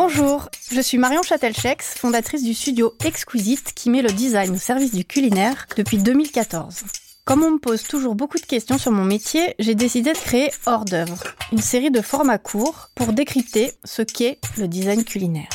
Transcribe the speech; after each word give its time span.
Bonjour, 0.00 0.48
je 0.70 0.80
suis 0.80 0.96
Marion 0.96 1.22
Châtelchex, 1.22 1.96
fondatrice 1.98 2.44
du 2.44 2.54
studio 2.54 2.94
Exquisite 3.04 3.72
qui 3.74 3.90
met 3.90 4.00
le 4.00 4.12
design 4.12 4.52
au 4.52 4.56
service 4.56 4.94
du 4.94 5.04
culinaire 5.04 5.66
depuis 5.76 5.98
2014. 5.98 6.84
Comme 7.24 7.42
on 7.42 7.50
me 7.50 7.58
pose 7.58 7.82
toujours 7.82 8.14
beaucoup 8.14 8.38
de 8.38 8.46
questions 8.46 8.78
sur 8.78 8.92
mon 8.92 9.04
métier, 9.04 9.56
j'ai 9.58 9.74
décidé 9.74 10.12
de 10.12 10.16
créer 10.16 10.52
Hors 10.66 10.84
d'œuvre, 10.84 11.24
une 11.50 11.60
série 11.60 11.90
de 11.90 12.00
formats 12.00 12.38
courts 12.38 12.90
pour 12.94 13.12
décrypter 13.12 13.72
ce 13.82 14.02
qu'est 14.02 14.38
le 14.56 14.68
design 14.68 15.02
culinaire. 15.02 15.50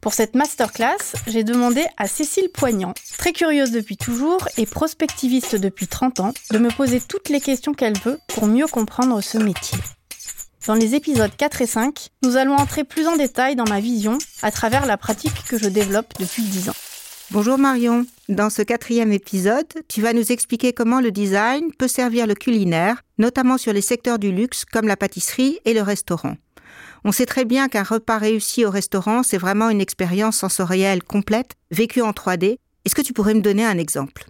Pour 0.00 0.14
cette 0.14 0.34
masterclass, 0.34 1.12
j'ai 1.26 1.44
demandé 1.44 1.84
à 1.98 2.08
Cécile 2.08 2.48
Poignant, 2.54 2.94
très 3.18 3.34
curieuse 3.34 3.70
depuis 3.70 3.98
toujours 3.98 4.48
et 4.56 4.64
prospectiviste 4.64 5.56
depuis 5.56 5.88
30 5.88 6.20
ans, 6.20 6.32
de 6.52 6.58
me 6.58 6.70
poser 6.70 7.02
toutes 7.02 7.28
les 7.28 7.40
questions 7.42 7.74
qu'elle 7.74 7.98
veut 7.98 8.18
pour 8.28 8.46
mieux 8.46 8.66
comprendre 8.66 9.20
ce 9.20 9.36
métier. 9.36 9.76
Dans 10.66 10.74
les 10.74 10.94
épisodes 10.94 11.30
4 11.36 11.60
et 11.60 11.66
5, 11.66 12.08
nous 12.22 12.38
allons 12.38 12.54
entrer 12.54 12.84
plus 12.84 13.06
en 13.06 13.16
détail 13.16 13.54
dans 13.54 13.68
ma 13.68 13.80
vision 13.80 14.16
à 14.40 14.50
travers 14.50 14.86
la 14.86 14.96
pratique 14.96 15.44
que 15.46 15.58
je 15.58 15.68
développe 15.68 16.14
depuis 16.18 16.42
10 16.42 16.70
ans. 16.70 16.74
Bonjour 17.30 17.58
Marion. 17.58 18.06
Dans 18.30 18.48
ce 18.48 18.62
quatrième 18.62 19.12
épisode, 19.12 19.66
tu 19.88 20.00
vas 20.00 20.14
nous 20.14 20.32
expliquer 20.32 20.72
comment 20.72 21.02
le 21.02 21.10
design 21.10 21.70
peut 21.78 21.88
servir 21.88 22.26
le 22.26 22.34
culinaire, 22.34 23.02
notamment 23.18 23.58
sur 23.58 23.74
les 23.74 23.82
secteurs 23.82 24.18
du 24.18 24.32
luxe 24.32 24.64
comme 24.64 24.88
la 24.88 24.96
pâtisserie 24.96 25.58
et 25.66 25.74
le 25.74 25.82
restaurant. 25.82 26.36
On 27.04 27.12
sait 27.12 27.26
très 27.26 27.44
bien 27.44 27.68
qu'un 27.68 27.82
repas 27.82 28.16
réussi 28.16 28.64
au 28.64 28.70
restaurant, 28.70 29.22
c'est 29.22 29.36
vraiment 29.36 29.68
une 29.68 29.82
expérience 29.82 30.38
sensorielle 30.38 31.02
complète, 31.02 31.52
vécue 31.72 32.00
en 32.00 32.12
3D. 32.12 32.56
Est-ce 32.86 32.94
que 32.94 33.02
tu 33.02 33.12
pourrais 33.12 33.34
me 33.34 33.42
donner 33.42 33.66
un 33.66 33.76
exemple? 33.76 34.24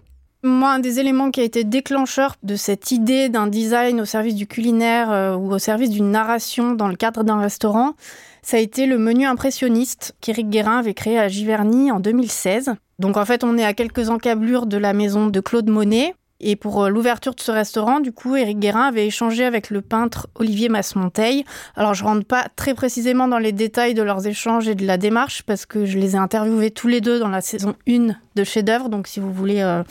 Moi, 0.45 0.71
un 0.73 0.79
des 0.79 0.99
éléments 0.99 1.31
qui 1.31 1.41
a 1.41 1.43
été 1.43 1.63
déclencheur 1.63 2.35
de 2.43 2.55
cette 2.55 2.91
idée 2.91 3.29
d'un 3.29 3.47
design 3.47 3.99
au 3.99 4.05
service 4.05 4.35
du 4.35 4.47
culinaire 4.47 5.11
euh, 5.11 5.35
ou 5.35 5.51
au 5.51 5.59
service 5.59 5.89
d'une 5.89 6.11
narration 6.11 6.73
dans 6.73 6.87
le 6.87 6.95
cadre 6.95 7.23
d'un 7.23 7.39
restaurant, 7.39 7.93
ça 8.41 8.57
a 8.57 8.59
été 8.59 8.85
le 8.85 8.97
menu 8.97 9.25
impressionniste 9.25 10.15
qu'Éric 10.21 10.49
Guérin 10.49 10.77
avait 10.77 10.93
créé 10.93 11.19
à 11.19 11.27
Giverny 11.27 11.91
en 11.91 11.99
2016. 11.99 12.75
Donc 12.99 13.17
en 13.17 13.25
fait, 13.25 13.43
on 13.43 13.57
est 13.57 13.65
à 13.65 13.73
quelques 13.73 14.09
encablures 14.09 14.67
de 14.67 14.77
la 14.77 14.93
maison 14.93 15.27
de 15.27 15.39
Claude 15.39 15.69
Monet. 15.69 16.13
Et 16.41 16.57
pour 16.57 16.83
euh, 16.83 16.89
l'ouverture 16.89 17.33
de 17.33 17.39
ce 17.39 17.51
restaurant, 17.51 18.01
du 18.01 18.11
coup, 18.11 18.35
Éric 18.35 18.59
Guérin 18.59 18.87
avait 18.87 19.07
échangé 19.07 19.45
avec 19.45 19.69
le 19.69 19.81
peintre 19.81 20.27
Olivier 20.35 20.67
Masmonteil. 20.67 21.45
Alors, 21.75 21.93
je 21.93 22.03
rentre 22.03 22.25
pas 22.25 22.47
très 22.57 22.73
précisément 22.73 23.29
dans 23.29 23.37
les 23.37 23.53
détails 23.53 23.93
de 23.93 24.01
leurs 24.01 24.27
échanges 24.27 24.67
et 24.67 24.75
de 24.75 24.85
la 24.85 24.97
démarche 24.97 25.43
parce 25.43 25.65
que 25.65 25.85
je 25.85 25.97
les 25.97 26.15
ai 26.15 26.17
interviewés 26.17 26.71
tous 26.71 26.89
les 26.89 26.99
deux 26.99 27.19
dans 27.19 27.29
la 27.29 27.39
saison 27.39 27.75
1 27.87 28.15
de 28.35 28.43
Chef 28.43 28.65
d'œuvre. 28.65 28.89
Donc, 28.89 29.07
si 29.07 29.21
vous 29.21 29.31
voulez 29.31 29.61
euh, 29.61 29.81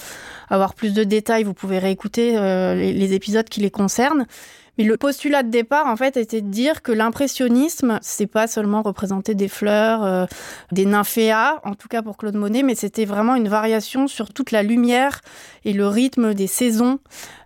avoir 0.50 0.74
plus 0.74 0.92
de 0.92 1.02
détails, 1.02 1.44
vous 1.44 1.54
pouvez 1.54 1.78
réécouter 1.78 2.36
euh, 2.36 2.74
les, 2.74 3.14
épisodes 3.14 3.48
qui 3.48 3.60
les 3.60 3.70
concernent. 3.70 4.26
Mais 4.78 4.84
le 4.84 4.96
postulat 4.96 5.42
de 5.42 5.50
départ, 5.50 5.86
en 5.86 5.96
fait, 5.96 6.16
était 6.16 6.40
de 6.40 6.48
dire 6.48 6.82
que 6.82 6.92
l'impressionnisme, 6.92 7.98
c'est 8.02 8.26
pas 8.26 8.46
seulement 8.46 8.82
représenter 8.82 9.34
des 9.34 9.48
fleurs, 9.48 10.04
euh, 10.04 10.26
des 10.72 10.84
nymphéas, 10.84 11.60
en 11.64 11.74
tout 11.74 11.88
cas 11.88 12.02
pour 12.02 12.16
Claude 12.16 12.34
Monet, 12.34 12.62
mais 12.62 12.74
c'était 12.74 13.04
vraiment 13.04 13.34
une 13.34 13.48
variation 13.48 14.08
sur 14.08 14.32
toute 14.32 14.50
la 14.50 14.62
lumière 14.62 15.20
et 15.64 15.72
le 15.72 15.86
rythme 15.86 16.34
des 16.34 16.46
saisons 16.46 16.98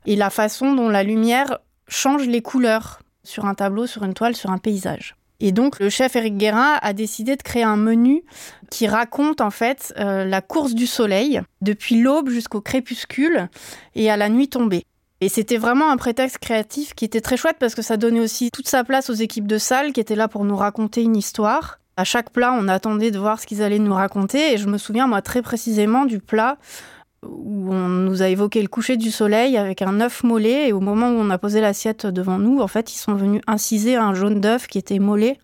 et 0.07 0.17
la 0.17 0.31
façon 0.31 0.75
dont 0.75 0.89
la 0.89 1.03
lumière 1.03 1.59
change 1.87 2.27
les 2.27 2.43
couleurs 2.43 3.01
sur 3.25 3.45
un 3.45 3.55
tableau, 3.55 3.87
sur 3.87 4.05
une 4.05 4.15
toile, 4.15 4.35
sur 4.35 4.51
un 4.51 4.59
paysage. 4.59 5.15
Et 5.41 5.53
donc 5.53 5.79
le 5.79 5.89
chef 5.89 6.17
Éric 6.17 6.37
Guérin 6.37 6.79
a 6.83 6.93
décidé 6.93 7.37
de 7.37 7.43
créer 7.43 7.63
un 7.63 7.77
menu 7.77 8.25
qui 8.71 8.89
raconte 8.89 9.41
en 9.41 9.51
fait 9.51 9.95
euh, 9.99 10.25
la 10.25 10.41
course 10.41 10.75
du 10.75 10.87
soleil 10.87 11.41
depuis 11.61 12.01
l'aube 12.01 12.29
jusqu'au 12.29 12.61
crépuscule 12.61 13.49
et 13.95 14.11
à 14.11 14.17
la 14.17 14.29
nuit 14.29 14.49
tombée. 14.49 14.85
Et 15.21 15.29
c'était 15.29 15.57
vraiment 15.57 15.91
un 15.91 15.97
prétexte 15.97 16.39
créatif 16.39 16.95
qui 16.95 17.05
était 17.05 17.21
très 17.21 17.37
chouette 17.37 17.57
parce 17.59 17.75
que 17.75 17.83
ça 17.83 17.97
donnait 17.97 18.21
aussi 18.21 18.51
toute 18.51 18.69
sa 18.69 18.85
place 18.85 19.11
aux 19.11 19.15
équipes 19.15 19.49
de 19.49 19.59
salle 19.59 19.93
qui 19.93 20.01
étaient 20.01 20.15
là 20.15 20.29
pour 20.29 20.45
nous 20.45 20.57
raconter 20.57 21.03
une 21.03 21.17
histoire. 21.17 21.81
À 21.97 22.05
chaque 22.05 22.31
plat, 22.31 22.53
on 22.53 22.69
attendait 22.69 23.11
de 23.11 23.19
voir 23.19 23.41
ce 23.41 23.47
qu'ils 23.47 23.63
allaient 23.63 23.81
nous 23.81 23.95
raconter. 23.95 24.53
Et 24.53 24.59
je 24.59 24.69
me 24.69 24.79
souviens, 24.79 25.09
moi, 25.09 25.21
très 25.21 25.43
précisément 25.43 26.05
du 26.05 26.21
plat 26.21 26.59
où 27.25 27.73
on 27.73 27.89
nous 27.89 28.23
a 28.23 28.29
évoqué 28.29 28.63
le 28.63 28.69
coucher 28.69 28.97
du 28.97 29.11
soleil 29.11 29.57
avec 29.57 29.83
un 29.83 30.01
œuf 30.01 30.23
mollet. 30.23 30.69
Et 30.69 30.73
au 30.73 30.79
moment 30.79 31.09
où 31.09 31.17
on 31.19 31.31
a 31.31 31.39
posé 31.39 31.61
l'assiette 31.61 32.07
devant 32.07 32.39
nous, 32.39 32.61
en 32.61 32.69
fait, 32.69 32.93
ils 32.93 32.99
sont 32.99 33.15
venus 33.15 33.43
inciser 33.49 33.97
un 33.97 34.15
jaune 34.15 34.41
d'œuf 34.41 34.69
qui 34.69 34.79
était 34.79 35.01
mollet 35.01 35.39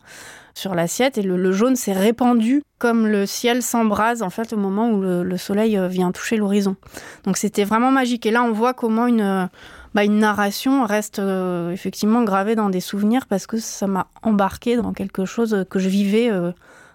sur 0.54 0.74
l'assiette 0.74 1.18
et 1.18 1.22
le, 1.22 1.52
jaune 1.52 1.76
s'est 1.76 1.92
répandu 1.92 2.62
comme 2.78 3.06
le 3.06 3.26
ciel 3.26 3.62
s'embrase 3.62 4.22
en 4.22 4.30
fait 4.30 4.52
au 4.52 4.56
moment 4.56 4.90
où 4.90 5.00
le, 5.00 5.36
soleil 5.36 5.76
euh, 5.76 5.88
vient 5.88 6.12
toucher 6.12 6.36
l'horizon. 6.36 6.76
Donc 7.24 7.36
c'était 7.36 7.64
vraiment 7.64 7.90
magique. 7.90 8.24
Et 8.26 8.30
là 8.30 8.42
on 8.42 8.52
voit 8.52 8.74
comment 8.74 9.06
une, 9.06 9.48
bah, 9.94 10.04
une 10.04 10.18
narration 10.18 10.84
reste 10.84 11.18
euh, 11.18 11.70
effectivement 11.70 12.22
gravée 12.22 12.54
dans 12.54 12.70
des 12.70 12.80
souvenirs 12.80 13.26
parce 13.26 13.46
que 13.46 13.58
ça 13.58 13.86
m'a 13.86 14.06
embarqué 14.22 14.76
dans 14.76 14.92
quelque 14.92 15.24
chose 15.24 15.64
que 15.68 15.78
je 15.78 15.88
vivais 15.88 16.30
euh, 16.30 16.52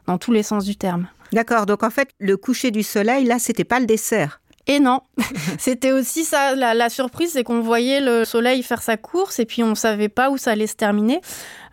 dans 0.08 0.18
tous 0.18 0.31
les 0.31 0.44
sens 0.44 0.66
du 0.66 0.76
terme. 0.76 1.08
D'accord, 1.31 1.66
donc 1.66 1.84
en 1.84 1.90
fait 1.90 2.09
le 2.20 2.38
coucher 2.38 2.72
du 2.72 2.84
soleil 2.84 3.26
là 3.26 3.40
c'était 3.40 3.64
pas 3.64 3.80
le 3.80 3.86
dessert. 3.86 4.41
Et 4.69 4.80
non, 4.80 5.02
c'était 5.57 5.91
aussi 5.91 6.24
ça. 6.24 6.53
La, 6.53 6.90
surprise, 6.90 7.31
c'est 7.34 7.44
qu'on 7.44 7.59
voyait 7.59 8.02
le 8.02 8.24
soleil 8.24 8.62
faire 8.62 8.84
sa 8.84 8.97
course 8.97 9.40
et 9.40 9.46
puis 9.46 9.63
on 9.63 9.74
savait 9.74 10.09
pas 10.09 10.30
où 10.30 10.38
ça 10.38 10.52
allait 10.52 10.68
se 10.68 10.75
terminer. 10.75 11.22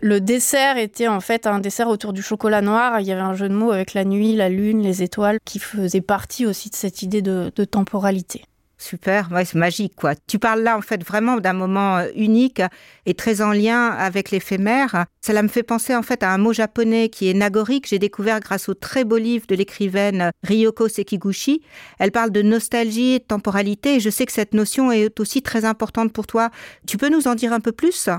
Le 0.01 0.19
dessert 0.19 0.79
était 0.79 1.07
en 1.07 1.21
fait 1.21 1.47
un 1.47 1.59
dessert 1.59 1.89
autour 1.89 2.15
du 2.15 2.23
chocolat 2.23 2.63
noir. 2.63 2.99
Il 3.01 3.07
y 3.07 3.13
avait 3.13 3.21
un 3.21 3.35
jeu 3.35 3.51
de 3.51 3.55
mots 3.55 3.71
avec 3.71 3.93
la 3.93 4.07
nuit, 4.07 4.35
la 4.35 4.49
lune, 4.49 4.83
les 4.83 5.03
étoiles, 5.03 5.39
qui 5.45 5.59
faisait 5.59 6.01
partie 6.01 6.47
aussi 6.47 6.71
de 6.71 6.75
cette 6.75 7.03
idée 7.03 7.21
de 7.21 7.51
temporalité. 7.65 8.47
Super, 8.79 9.33
ouais, 9.33 9.47
c'est 9.47 9.59
magique 9.59 9.95
quoi. 9.97 10.15
Tu 10.27 10.39
parles 10.39 10.61
là 10.61 10.77
en 10.77 10.83
fait 10.83 11.03
vraiment 11.03 11.39
d'un 11.39 11.55
moment 11.55 11.97
euh, 11.97 12.09
unique 12.15 12.61
et 13.07 13.15
très 13.15 13.41
en 13.41 13.53
lien 13.53 13.89
avec 13.89 14.31
l'éphémère. 14.31 15.07
Cela 15.25 15.43
me 15.43 15.49
fait 15.49 15.63
penser 15.63 15.95
en 15.95 16.03
fait 16.03 16.23
à 16.23 16.31
un 16.31 16.37
mot 16.37 16.53
japonais 16.53 17.09
qui 17.09 17.31
est 17.31 17.35
nagori 17.35 17.81
que 17.81 17.89
j'ai 17.89 17.99
découvert 17.99 18.39
grâce 18.41 18.69
au 18.69 18.75
très 18.75 19.05
beau 19.05 19.17
livre 19.17 19.47
de 19.47 19.55
l'écrivaine 19.55 20.31
Ryoko 20.43 20.89
Sekiguchi. 20.89 21.63
Elle 21.99 22.13
parle 22.13 22.31
de 22.33 22.43
nostalgie 22.43 23.15
et 23.15 23.19
de 23.19 23.25
temporalité 23.25 23.95
et 23.95 24.01
je 24.01 24.11
sais 24.11 24.27
que 24.27 24.33
cette 24.33 24.53
notion 24.53 24.93
est 24.93 25.19
aussi 25.21 25.41
très 25.41 25.65
importante 25.65 26.13
pour 26.13 26.27
toi. 26.27 26.51
Tu 26.87 26.99
peux 26.99 27.09
nous 27.09 27.29
en 27.29 27.35
dire 27.35 27.55
un 27.55 27.61
peu 27.61 27.73
plus? 27.73 28.11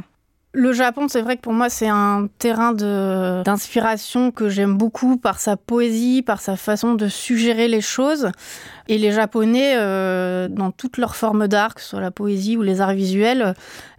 Le 0.53 0.74
Japon, 0.74 1.08
c'est 1.08 1.22
vrai 1.22 1.35
que 1.35 1.41
pour 1.41 1.53
moi, 1.53 1.69
c'est 1.69 1.88
un 1.88 2.28
terrain 2.40 2.74
d'inspiration 2.74 4.31
que 4.31 4.50
j'aime 4.50 4.75
beaucoup 4.75 5.18
par 5.18 5.40
sa 5.40 5.56
poésie, 5.56 6.24
par 6.24 6.41
sa 6.41 6.56
façon 6.56 6.96
de 6.96 7.08
suggérer 7.08 7.68
les 7.68 7.81
choses. 7.81 8.31
Et 8.88 8.97
les 8.97 9.12
Japonais, 9.12 9.74
euh, 9.75 10.47
dans 10.47 10.72
toutes 10.72 10.97
leurs 10.97 11.16
formes 11.16 11.47
d'art, 11.47 11.75
que 11.75 11.81
ce 11.81 11.90
soit 11.90 12.02
la 12.02 12.12
poésie 12.12 12.58
ou 12.58 12.63
les 12.63 12.81
arts 12.81 12.94
visuels, 12.94 13.53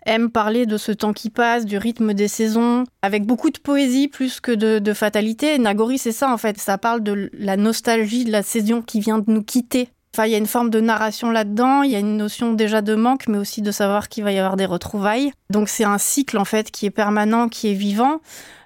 aiment 0.07 0.31
parler 0.31 0.67
de 0.67 0.79
ce 0.79 0.91
temps 0.91 1.13
qui 1.13 1.31
passe, 1.31 1.67
du 1.67 1.79
rythme 1.79 2.15
des 2.15 2.29
saisons, 2.29 2.85
avec 3.03 3.25
beaucoup 3.25 3.51
de 3.51 3.59
poésie 3.59 4.09
plus 4.09 4.41
que 4.41 4.53
de, 4.53 4.79
de 4.79 4.93
fatalité. 4.95 5.59
Nagori, 5.59 5.99
c'est 5.99 6.13
ça 6.13 6.33
en 6.33 6.39
fait. 6.39 6.59
Ça 6.59 6.79
parle 6.79 7.03
de 7.03 7.31
la 7.35 7.57
nostalgie 7.57 8.25
de 8.25 8.33
la 8.33 8.43
saison 8.43 8.83
qui 8.83 9.01
vient 9.01 9.19
de 9.19 9.31
nous 9.31 9.43
quitter 9.45 9.91
il 10.27 10.33
y 10.33 10.35
a 10.35 10.39
une 10.39 10.47
forme 10.47 10.71
de 10.71 10.81
narration 10.81 11.31
là-dedans, 11.31 11.83
il 11.83 11.91
y 11.91 11.97
a 11.97 11.99
une 11.99 12.17
notion 12.17 12.53
déjà 12.53 12.83
de 12.83 12.95
manque, 12.95 13.29
mais 13.29 13.39
aussi 13.39 13.63
de 13.63 13.71
savoir 13.71 14.09
qu'il 14.09 14.25
va 14.25 14.33
y 14.33 14.39
avoir 14.39 14.57
des 14.57 14.67
retrouvailles. 14.67 15.33
Donc 15.51 15.69
c'est 15.69 15.85
un 15.85 15.99
cycle 15.99 16.39
en 16.39 16.45
fait 16.45 16.71
qui 16.71 16.87
est 16.87 16.91
permanent, 16.91 17.49
qui 17.49 17.69
est 17.69 17.75
vivant. 17.75 18.21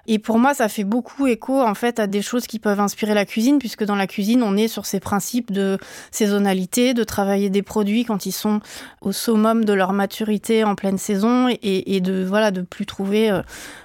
Et 0.05 0.19
pour 0.19 0.37
moi, 0.37 0.53
ça 0.53 0.67
fait 0.67 0.83
beaucoup 0.83 1.27
écho 1.27 1.61
en 1.61 1.75
fait 1.75 1.97
à 1.99 2.07
des 2.07 2.21
choses 2.21 2.45
qui 2.45 2.59
peuvent 2.59 2.79
inspirer 2.79 3.13
la 3.13 3.25
cuisine, 3.25 3.57
puisque 3.57 3.85
dans 3.85 3.95
la 3.95 4.05
cuisine, 4.05 4.43
on 4.43 4.57
est 4.57 4.67
sur 4.67 4.85
ces 4.85 4.99
principes 4.99 5.51
de 5.51 5.77
saisonnalité, 6.11 6.93
de 6.93 7.03
travailler 7.05 7.49
des 7.49 7.61
produits 7.61 8.03
quand 8.03 8.25
ils 8.25 8.33
sont 8.33 8.59
au 9.01 9.13
summum 9.13 9.63
de 9.63 9.71
leur 9.71 9.93
maturité 9.93 10.65
en 10.65 10.75
pleine 10.75 10.97
saison, 10.97 11.47
et, 11.49 12.01
de 12.01 12.25
voilà 12.27 12.51
de 12.51 12.61
plus 12.61 12.85
trouver 12.85 13.31
euh, 13.31 13.41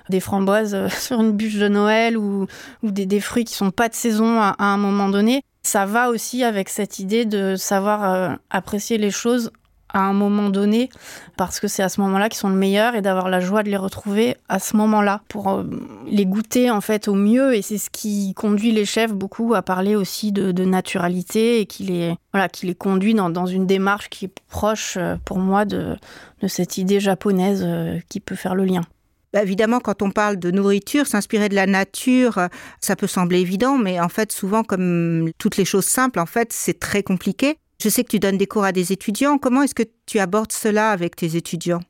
des 0.09 0.19
framboises 0.19 0.75
euh, 0.75 0.89
sur 1.01 1.21
une 1.21 1.33
bûche 1.33 1.59
de 1.59 1.69
Noël 1.69 2.17
ou, 2.19 2.47
des, 2.83 3.21
fruits 3.21 3.45
qui 3.45 3.55
sont 3.55 3.71
pas 3.71 3.89
de 3.89 3.95
saison 3.95 4.41
à 4.41 4.55
un 4.59 4.77
moment 4.77 5.09
donné 5.09 5.45
ça 5.69 5.85
va 5.85 6.09
aussi 6.09 6.45
avec 6.45 6.71
cette 6.71 6.99
idée 6.99 7.27
de 7.27 7.55
savoir 7.55 8.11
euh, 8.11 8.35
apprécier 8.49 8.97
les 8.97 9.11
choses 9.11 9.53
à 9.91 10.01
un 10.01 10.13
moment 10.13 10.51
donné, 10.51 10.91
parce 11.37 11.61
que 11.61 11.69
c'est 11.69 11.83
à 11.83 11.89
ce 11.89 12.01
moment-là 12.03 12.29
qu'ils 12.29 12.39
sont 12.39 12.49
le 12.51 12.57
meilleur 12.57 12.95
et 12.95 13.01
d'avoir 13.01 13.29
la 13.31 13.41
joie 13.41 13.63
de 13.63 13.71
les 13.71 13.77
retrouver 13.77 14.37
à 14.49 14.59
ce 14.59 14.77
moment-là 14.77 15.23
pour 15.29 15.49
euh, 15.49 15.65
les 16.07 16.27
goûter 16.27 16.71
en 16.71 16.81
fait 16.81 17.09
au 17.09 17.15
mieux. 17.15 17.55
Et 17.55 17.63
c'est 17.63 17.79
ce 17.79 17.91
qui 17.91 18.35
conduit 18.35 18.71
les 18.71 18.85
chefs 18.85 19.13
beaucoup 19.13 19.55
à 19.55 19.63
parler 19.63 19.95
aussi 19.95 20.33
de, 20.33 20.65
naturalité 20.65 21.61
et 21.61 21.67
qui 21.67 21.85
les, 21.85 22.15
voilà, 22.33 22.49
les 22.63 22.75
conduit 22.75 23.15
dans, 23.15 23.47
une 23.47 23.67
démarche 23.67 24.09
qui 24.09 24.27
est 24.27 24.33
proche 24.49 24.97
euh, 24.97 25.17
pour 25.25 25.39
moi 25.39 25.65
de 25.65 25.97
cette 26.47 26.79
idée 26.79 27.01
japonaise 27.01 27.67
qui 28.09 28.21
peut 28.21 28.37
faire 28.37 28.55
le 28.55 28.65
lien. 28.65 28.83
Bah, 29.33 29.43
évidemment, 29.43 29.81
quand 29.81 30.01
on 30.01 30.11
parle 30.11 30.39
de 30.39 30.51
nourriture, 30.51 31.07
s'inspirer 31.07 31.49
de 31.51 31.55
la 31.55 31.67
nature, 31.67 32.39
euh, 32.39 32.49
ça 32.81 32.97
peut 32.97 33.07
sembler 33.07 33.41
évident, 33.41 33.77
mais 33.77 34.01
en 34.01 34.09
fait, 34.09 34.33
souvent, 34.33 34.65
comme 34.65 35.31
toutes 35.39 35.57
les 35.59 35.67
choses 35.67 35.85
simples, 35.85 36.19
en 36.19 36.27
fait, 36.27 36.53
c'est 36.53 36.81
très 36.81 37.03
compliqué. 37.03 37.59
Je 37.83 37.91
sais 37.91 38.05
que 38.05 38.11
tu 38.11 38.19
donnes 38.19 38.39
des 38.39 38.47
cours 38.47 38.65
à 38.65 38.73
des 38.73 38.93
étudiants. 38.93 39.39
Comment 39.39 39.63
est-ce 39.63 39.75
que 39.75 39.85
tu 40.07 40.19
abordes 40.19 40.53
cela 40.53 40.91
avec 40.91 41.15
tes 41.15 41.37
étudiants? 41.37 41.81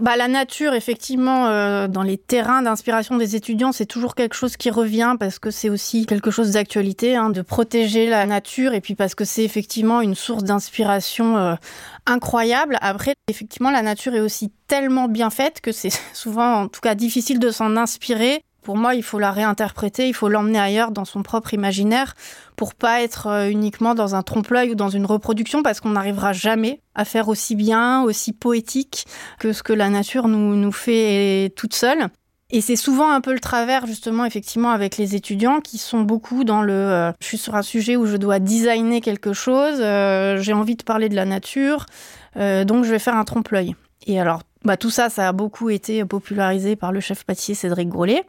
Bah, 0.00 0.16
la 0.16 0.28
nature, 0.28 0.74
effectivement, 0.74 1.48
euh, 1.48 1.88
dans 1.88 2.04
les 2.04 2.18
terrains 2.18 2.62
d'inspiration 2.62 3.16
des 3.16 3.34
étudiants, 3.34 3.72
c'est 3.72 3.86
toujours 3.86 4.14
quelque 4.14 4.34
chose 4.34 4.56
qui 4.56 4.70
revient 4.70 5.16
parce 5.18 5.40
que 5.40 5.50
c'est 5.50 5.70
aussi 5.70 6.06
quelque 6.06 6.30
chose 6.30 6.52
d'actualité, 6.52 7.16
hein, 7.16 7.30
de 7.30 7.42
protéger 7.42 8.08
la 8.08 8.24
nature 8.24 8.74
et 8.74 8.80
puis 8.80 8.94
parce 8.94 9.16
que 9.16 9.24
c'est 9.24 9.42
effectivement 9.42 10.00
une 10.00 10.14
source 10.14 10.44
d'inspiration 10.44 11.36
euh, 11.36 11.54
incroyable. 12.06 12.78
Après, 12.80 13.14
effectivement, 13.26 13.72
la 13.72 13.82
nature 13.82 14.14
est 14.14 14.20
aussi 14.20 14.52
tellement 14.68 15.08
bien 15.08 15.30
faite 15.30 15.60
que 15.60 15.72
c'est 15.72 15.90
souvent, 16.12 16.62
en 16.62 16.68
tout 16.68 16.80
cas, 16.80 16.94
difficile 16.94 17.40
de 17.40 17.50
s'en 17.50 17.76
inspirer 17.76 18.42
pour 18.68 18.76
moi, 18.76 18.94
il 18.94 19.02
faut 19.02 19.18
la 19.18 19.30
réinterpréter, 19.30 20.08
il 20.08 20.12
faut 20.12 20.28
l'emmener 20.28 20.58
ailleurs 20.58 20.90
dans 20.90 21.06
son 21.06 21.22
propre 21.22 21.54
imaginaire 21.54 22.12
pour 22.54 22.74
pas 22.74 23.00
être 23.00 23.26
euh, 23.26 23.48
uniquement 23.48 23.94
dans 23.94 24.14
un 24.14 24.22
trompe-l'œil 24.22 24.72
ou 24.72 24.74
dans 24.74 24.90
une 24.90 25.06
reproduction 25.06 25.62
parce 25.62 25.80
qu'on 25.80 25.88
n'arrivera 25.88 26.34
jamais 26.34 26.82
à 26.94 27.06
faire 27.06 27.28
aussi 27.28 27.54
bien, 27.54 28.02
aussi 28.02 28.34
poétique 28.34 29.06
que 29.38 29.54
ce 29.54 29.62
que 29.62 29.72
la 29.72 29.88
nature 29.88 30.28
nous, 30.28 30.70
fait 30.70 31.50
toute 31.56 31.74
seule. 31.74 32.08
Et 32.50 32.60
c'est 32.60 32.76
souvent 32.76 33.10
un 33.10 33.22
peu 33.22 33.32
le 33.32 33.40
travers, 33.40 33.86
justement, 33.86 34.26
effectivement, 34.26 34.70
avec 34.70 34.98
les 34.98 35.14
étudiants 35.14 35.60
qui 35.60 35.78
sont 35.78 36.02
beaucoup 36.02 36.44
dans 36.44 36.60
le 36.60 36.74
euh, 36.74 37.12
je 37.20 37.26
suis 37.26 37.38
sur 37.38 37.54
un 37.54 37.62
sujet 37.62 37.96
où 37.96 38.04
je 38.04 38.18
dois 38.18 38.38
designer 38.38 39.00
quelque 39.00 39.32
chose, 39.32 39.78
euh, 39.80 40.42
j'ai 40.42 40.52
envie 40.52 40.76
de 40.76 40.82
parler 40.82 41.08
de 41.08 41.16
la 41.16 41.24
nature, 41.24 41.86
donc 42.36 42.84
je 42.84 42.90
vais 42.90 42.98
faire 42.98 43.16
un 43.16 43.24
trompe-l'œil. 43.24 43.76
Et 44.06 44.20
alors, 44.20 44.42
bah, 44.62 44.76
tout 44.76 44.90
ça, 44.90 45.08
ça 45.08 45.26
a 45.26 45.32
beaucoup 45.32 45.70
été 45.70 46.04
popularisé 46.04 46.76
par 46.76 46.92
le 46.92 47.00
chef 47.00 47.24
pâtissier 47.24 47.54
Cédric 47.54 47.88
Grolet. 47.88 48.26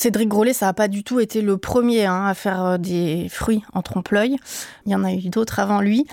Cédric 0.00 0.30
Grolet, 0.30 0.54
ça 0.54 0.64
n'a 0.64 0.72
pas 0.72 0.88
du 0.88 1.04
tout 1.04 1.20
été 1.20 1.42
le 1.42 1.58
premier 1.58 2.06
hein, 2.06 2.24
à 2.24 2.32
faire 2.32 2.64
euh, 2.64 2.78
des 2.78 3.28
fruits 3.28 3.62
en 3.74 3.82
trompe-l'œil. 3.82 4.38
Il 4.86 4.92
y 4.92 4.94
en 4.94 5.04
a 5.04 5.12
eu 5.12 5.28
d'autres 5.28 5.58
avant 5.58 5.82
lui. 5.82 6.06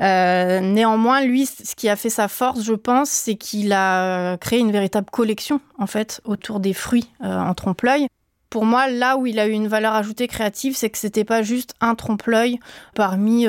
Euh, 0.00 0.60
néanmoins, 0.60 1.20
lui, 1.20 1.44
ce 1.44 1.74
qui 1.74 1.90
a 1.90 1.96
fait 1.96 2.08
sa 2.08 2.28
force, 2.28 2.62
je 2.62 2.72
pense, 2.72 3.10
c'est 3.10 3.34
qu'il 3.34 3.74
a 3.74 4.38
créé 4.38 4.60
une 4.60 4.72
véritable 4.72 5.10
collection, 5.10 5.60
en 5.78 5.86
fait, 5.86 6.22
autour 6.24 6.58
des 6.58 6.72
fruits 6.72 7.10
euh, 7.22 7.38
en 7.38 7.52
trompe-l'œil. 7.52 8.06
Pour 8.48 8.64
moi, 8.64 8.88
là 8.88 9.18
où 9.18 9.26
il 9.26 9.38
a 9.38 9.46
eu 9.46 9.52
une 9.52 9.68
valeur 9.68 9.92
ajoutée 9.92 10.26
créative, 10.26 10.74
c'est 10.74 10.88
que 10.88 10.96
c'était 10.96 11.24
pas 11.24 11.42
juste 11.42 11.74
un 11.82 11.94
trompe-l'œil 11.94 12.58
parmi 12.94 13.46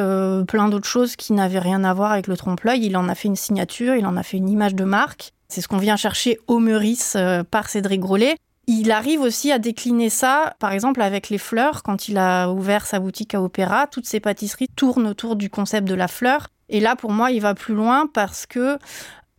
plein 0.47 0.67
d'autres 0.67 0.89
choses 0.89 1.15
qui 1.15 1.31
n'avaient 1.31 1.59
rien 1.59 1.85
à 1.85 1.93
voir 1.93 2.11
avec 2.11 2.27
le 2.27 2.35
trompe-l'œil. 2.35 2.85
Il 2.85 2.97
en 2.97 3.07
a 3.07 3.15
fait 3.15 3.29
une 3.29 3.35
signature, 3.37 3.95
il 3.95 4.05
en 4.07 4.17
a 4.17 4.23
fait 4.23 4.37
une 4.37 4.49
image 4.49 4.75
de 4.75 4.83
marque. 4.83 5.31
C'est 5.47 5.61
ce 5.61 5.67
qu'on 5.67 5.77
vient 5.77 5.95
chercher 5.95 6.39
au 6.47 6.57
Meurice 6.57 7.15
par 7.51 7.69
Cédric 7.69 8.01
Grolet. 8.01 8.35
Il 8.67 8.91
arrive 8.91 9.21
aussi 9.21 9.51
à 9.51 9.59
décliner 9.59 10.09
ça, 10.09 10.55
par 10.59 10.71
exemple 10.71 11.01
avec 11.01 11.29
les 11.29 11.37
fleurs. 11.37 11.83
Quand 11.83 12.07
il 12.07 12.17
a 12.17 12.49
ouvert 12.49 12.85
sa 12.85 12.99
boutique 12.99 13.35
à 13.35 13.41
Opéra, 13.41 13.85
toutes 13.87 14.07
ses 14.07 14.19
pâtisseries 14.19 14.69
tournent 14.75 15.07
autour 15.07 15.35
du 15.35 15.49
concept 15.49 15.87
de 15.87 15.93
la 15.93 16.07
fleur. 16.07 16.47
Et 16.69 16.79
là, 16.79 16.95
pour 16.95 17.11
moi, 17.11 17.29
il 17.31 17.41
va 17.41 17.53
plus 17.53 17.75
loin 17.75 18.07
parce 18.11 18.47
que 18.47 18.79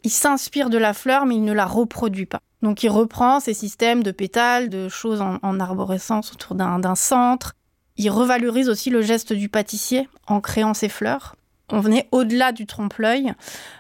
il 0.05 0.11
s'inspire 0.11 0.71
de 0.71 0.79
la 0.79 0.95
fleur, 0.95 1.27
mais 1.27 1.35
il 1.35 1.43
ne 1.43 1.53
la 1.53 1.67
reproduit 1.67 2.27
pas. 2.27 2.41
Donc, 2.63 2.85
il 2.85 2.89
reprend 2.89 3.41
ces 3.41 3.55
systèmes 3.55 4.05
de 4.05 4.13
pétales, 4.13 4.69
de 4.69 4.89
choses 4.89 5.21
en, 5.21 5.39
en 5.43 5.59
arborescence 5.59 6.33
autour 6.33 6.55
d'un 6.55 6.95
centre. 6.95 7.55
Il 7.97 8.11
revalorise 8.11 8.69
aussi 8.69 8.91
le 8.91 9.03
geste 9.03 9.33
du 9.33 9.49
pâtissier 9.49 10.09
en 10.29 10.41
créant 10.41 10.75
ses 10.75 10.89
fleurs 10.89 11.35
on 11.71 11.81
venait 11.81 12.09
au-delà 12.13 12.53
du 12.53 12.67
trompe-l'œil 12.67 13.33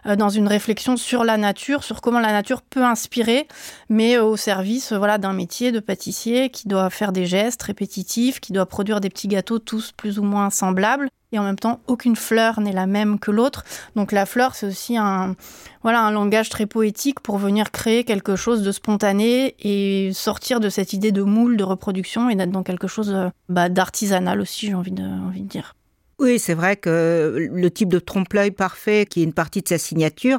euh, 0.07 0.17
dans 0.17 0.29
une 0.29 0.49
réflexion 0.49 0.97
sur 0.97 1.25
la 1.25 1.37
nature, 1.37 1.85
sur 1.85 2.01
comment 2.01 2.19
la 2.19 2.33
nature 2.33 2.63
peut 2.63 2.85
inspirer, 2.85 3.47
mais 3.89 4.17
euh, 4.17 4.25
au 4.25 4.37
service 4.37 4.93
euh, 4.93 4.99
voilà 4.99 5.19
d'un 5.19 5.33
métier 5.33 5.73
de 5.73 5.81
pâtissier 5.81 6.51
qui 6.51 6.69
doit 6.69 6.91
faire 6.91 7.13
des 7.13 7.27
gestes 7.27 7.63
répétitifs, 7.63 8.41
qui 8.41 8.53
doit 8.53 8.67
produire 8.67 9.01
des 9.01 9.09
petits 9.09 9.29
gâteaux 9.29 9.59
tous 9.59 9.93
plus 9.93 10.19
ou 10.19 10.25
moins 10.25 10.51
semblables 10.51 11.09
et 11.33 11.39
en 11.39 11.45
même 11.45 11.59
temps 11.59 11.81
aucune 11.87 12.17
fleur 12.17 12.61
n'est 12.61 12.73
la 12.73 12.87
même 12.87 13.21
que 13.21 13.31
l'autre. 13.31 13.65
Donc 13.95 14.11
la 14.11 14.27
fleur 14.27 14.57
c'est 14.57 14.67
aussi 14.67 14.97
un 14.97 15.37
voilà 15.83 16.01
un 16.01 16.11
langage 16.11 16.49
très 16.49 16.67
poétique 16.67 17.21
pour 17.21 17.39
venir 17.39 17.71
créer 17.71 18.03
quelque 18.03 18.35
chose 18.35 18.63
de 18.63 18.73
spontané 18.73 19.55
et 19.61 20.13
sortir 20.13 20.59
de 20.59 20.69
cette 20.69 20.93
idée 20.93 21.13
de 21.13 21.23
moule 21.23 21.57
de 21.57 21.65
reproduction 21.65 22.31
et 22.31 22.35
d'être 22.35 22.51
dans 22.51 22.65
quelque 22.65 22.89
chose 22.89 23.17
bah, 23.49 23.69
d'artisanal 23.69 24.41
aussi 24.41 24.67
j'ai 24.67 24.75
envie 24.75 24.91
de 24.91 25.05
envie 25.05 25.43
de 25.43 25.49
dire. 25.49 25.75
Oui, 26.19 26.39
c'est 26.39 26.55
vrai 26.55 26.77
que 26.77 27.49
le 27.53 27.71
type 27.71 27.91
de 27.91 27.99
trompe-l'œil 27.99 28.51
parfait, 28.51 29.05
qui 29.05 29.21
est 29.21 29.25
une 29.25 29.35
partie 29.35 29.61
de 29.61 29.69
sa 29.69 29.77
signature, 29.77 30.39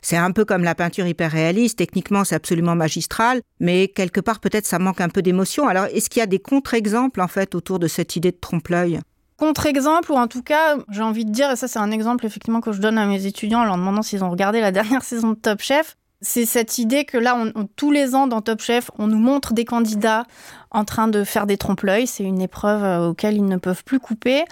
c'est 0.00 0.16
un 0.16 0.30
peu 0.30 0.46
comme 0.46 0.64
la 0.64 0.74
peinture 0.74 1.06
hyper 1.06 1.30
réaliste. 1.30 1.78
Techniquement, 1.78 2.24
c'est 2.24 2.34
absolument 2.34 2.74
magistral, 2.74 3.42
mais 3.60 3.88
quelque 3.88 4.20
part, 4.20 4.40
peut-être, 4.40 4.64
ça 4.64 4.78
manque 4.78 5.02
un 5.02 5.10
peu 5.10 5.20
d'émotion. 5.20 5.68
Alors, 5.68 5.84
est-ce 5.84 6.08
qu'il 6.08 6.20
y 6.20 6.22
a 6.22 6.26
des 6.26 6.38
contre-exemples, 6.38 7.20
en 7.20 7.28
fait, 7.28 7.54
autour 7.54 7.78
de 7.78 7.88
cette 7.88 8.16
idée 8.16 8.30
de 8.30 8.38
trompe-l'œil? 8.40 9.00
Contre-exemple, 9.36 10.12
ou 10.12 10.16
en 10.16 10.28
tout 10.28 10.42
cas, 10.42 10.78
j'ai 10.90 11.02
envie 11.02 11.26
de 11.26 11.30
dire, 11.30 11.50
et 11.50 11.56
ça, 11.56 11.68
c'est 11.68 11.78
un 11.78 11.90
exemple, 11.90 12.24
effectivement, 12.24 12.62
que 12.62 12.72
je 12.72 12.80
donne 12.80 12.96
à 12.96 13.04
mes 13.06 13.26
étudiants 13.26 13.60
en 13.60 13.64
leur 13.64 13.76
demandant 13.76 14.02
s'ils 14.02 14.24
ont 14.24 14.30
regardé 14.30 14.62
la 14.62 14.72
dernière 14.72 15.02
saison 15.04 15.32
de 15.32 15.36
Top 15.36 15.60
Chef. 15.60 15.96
C'est 16.20 16.46
cette 16.46 16.78
idée 16.78 17.04
que 17.04 17.16
là, 17.16 17.36
tous 17.76 17.92
les 17.92 18.16
ans 18.16 18.26
dans 18.26 18.40
Top 18.40 18.60
Chef, 18.60 18.90
on 18.98 19.06
nous 19.06 19.18
montre 19.18 19.52
des 19.52 19.64
candidats 19.64 20.24
en 20.72 20.84
train 20.84 21.06
de 21.06 21.22
faire 21.22 21.46
des 21.46 21.56
trompe-l'œil. 21.56 22.08
C'est 22.08 22.24
une 22.24 22.40
épreuve 22.40 22.82
euh, 22.82 23.08
auquel 23.10 23.36
ils 23.36 23.44
ne 23.44 23.56
peuvent 23.56 23.84
plus 23.84 24.00
couper. 24.00 24.44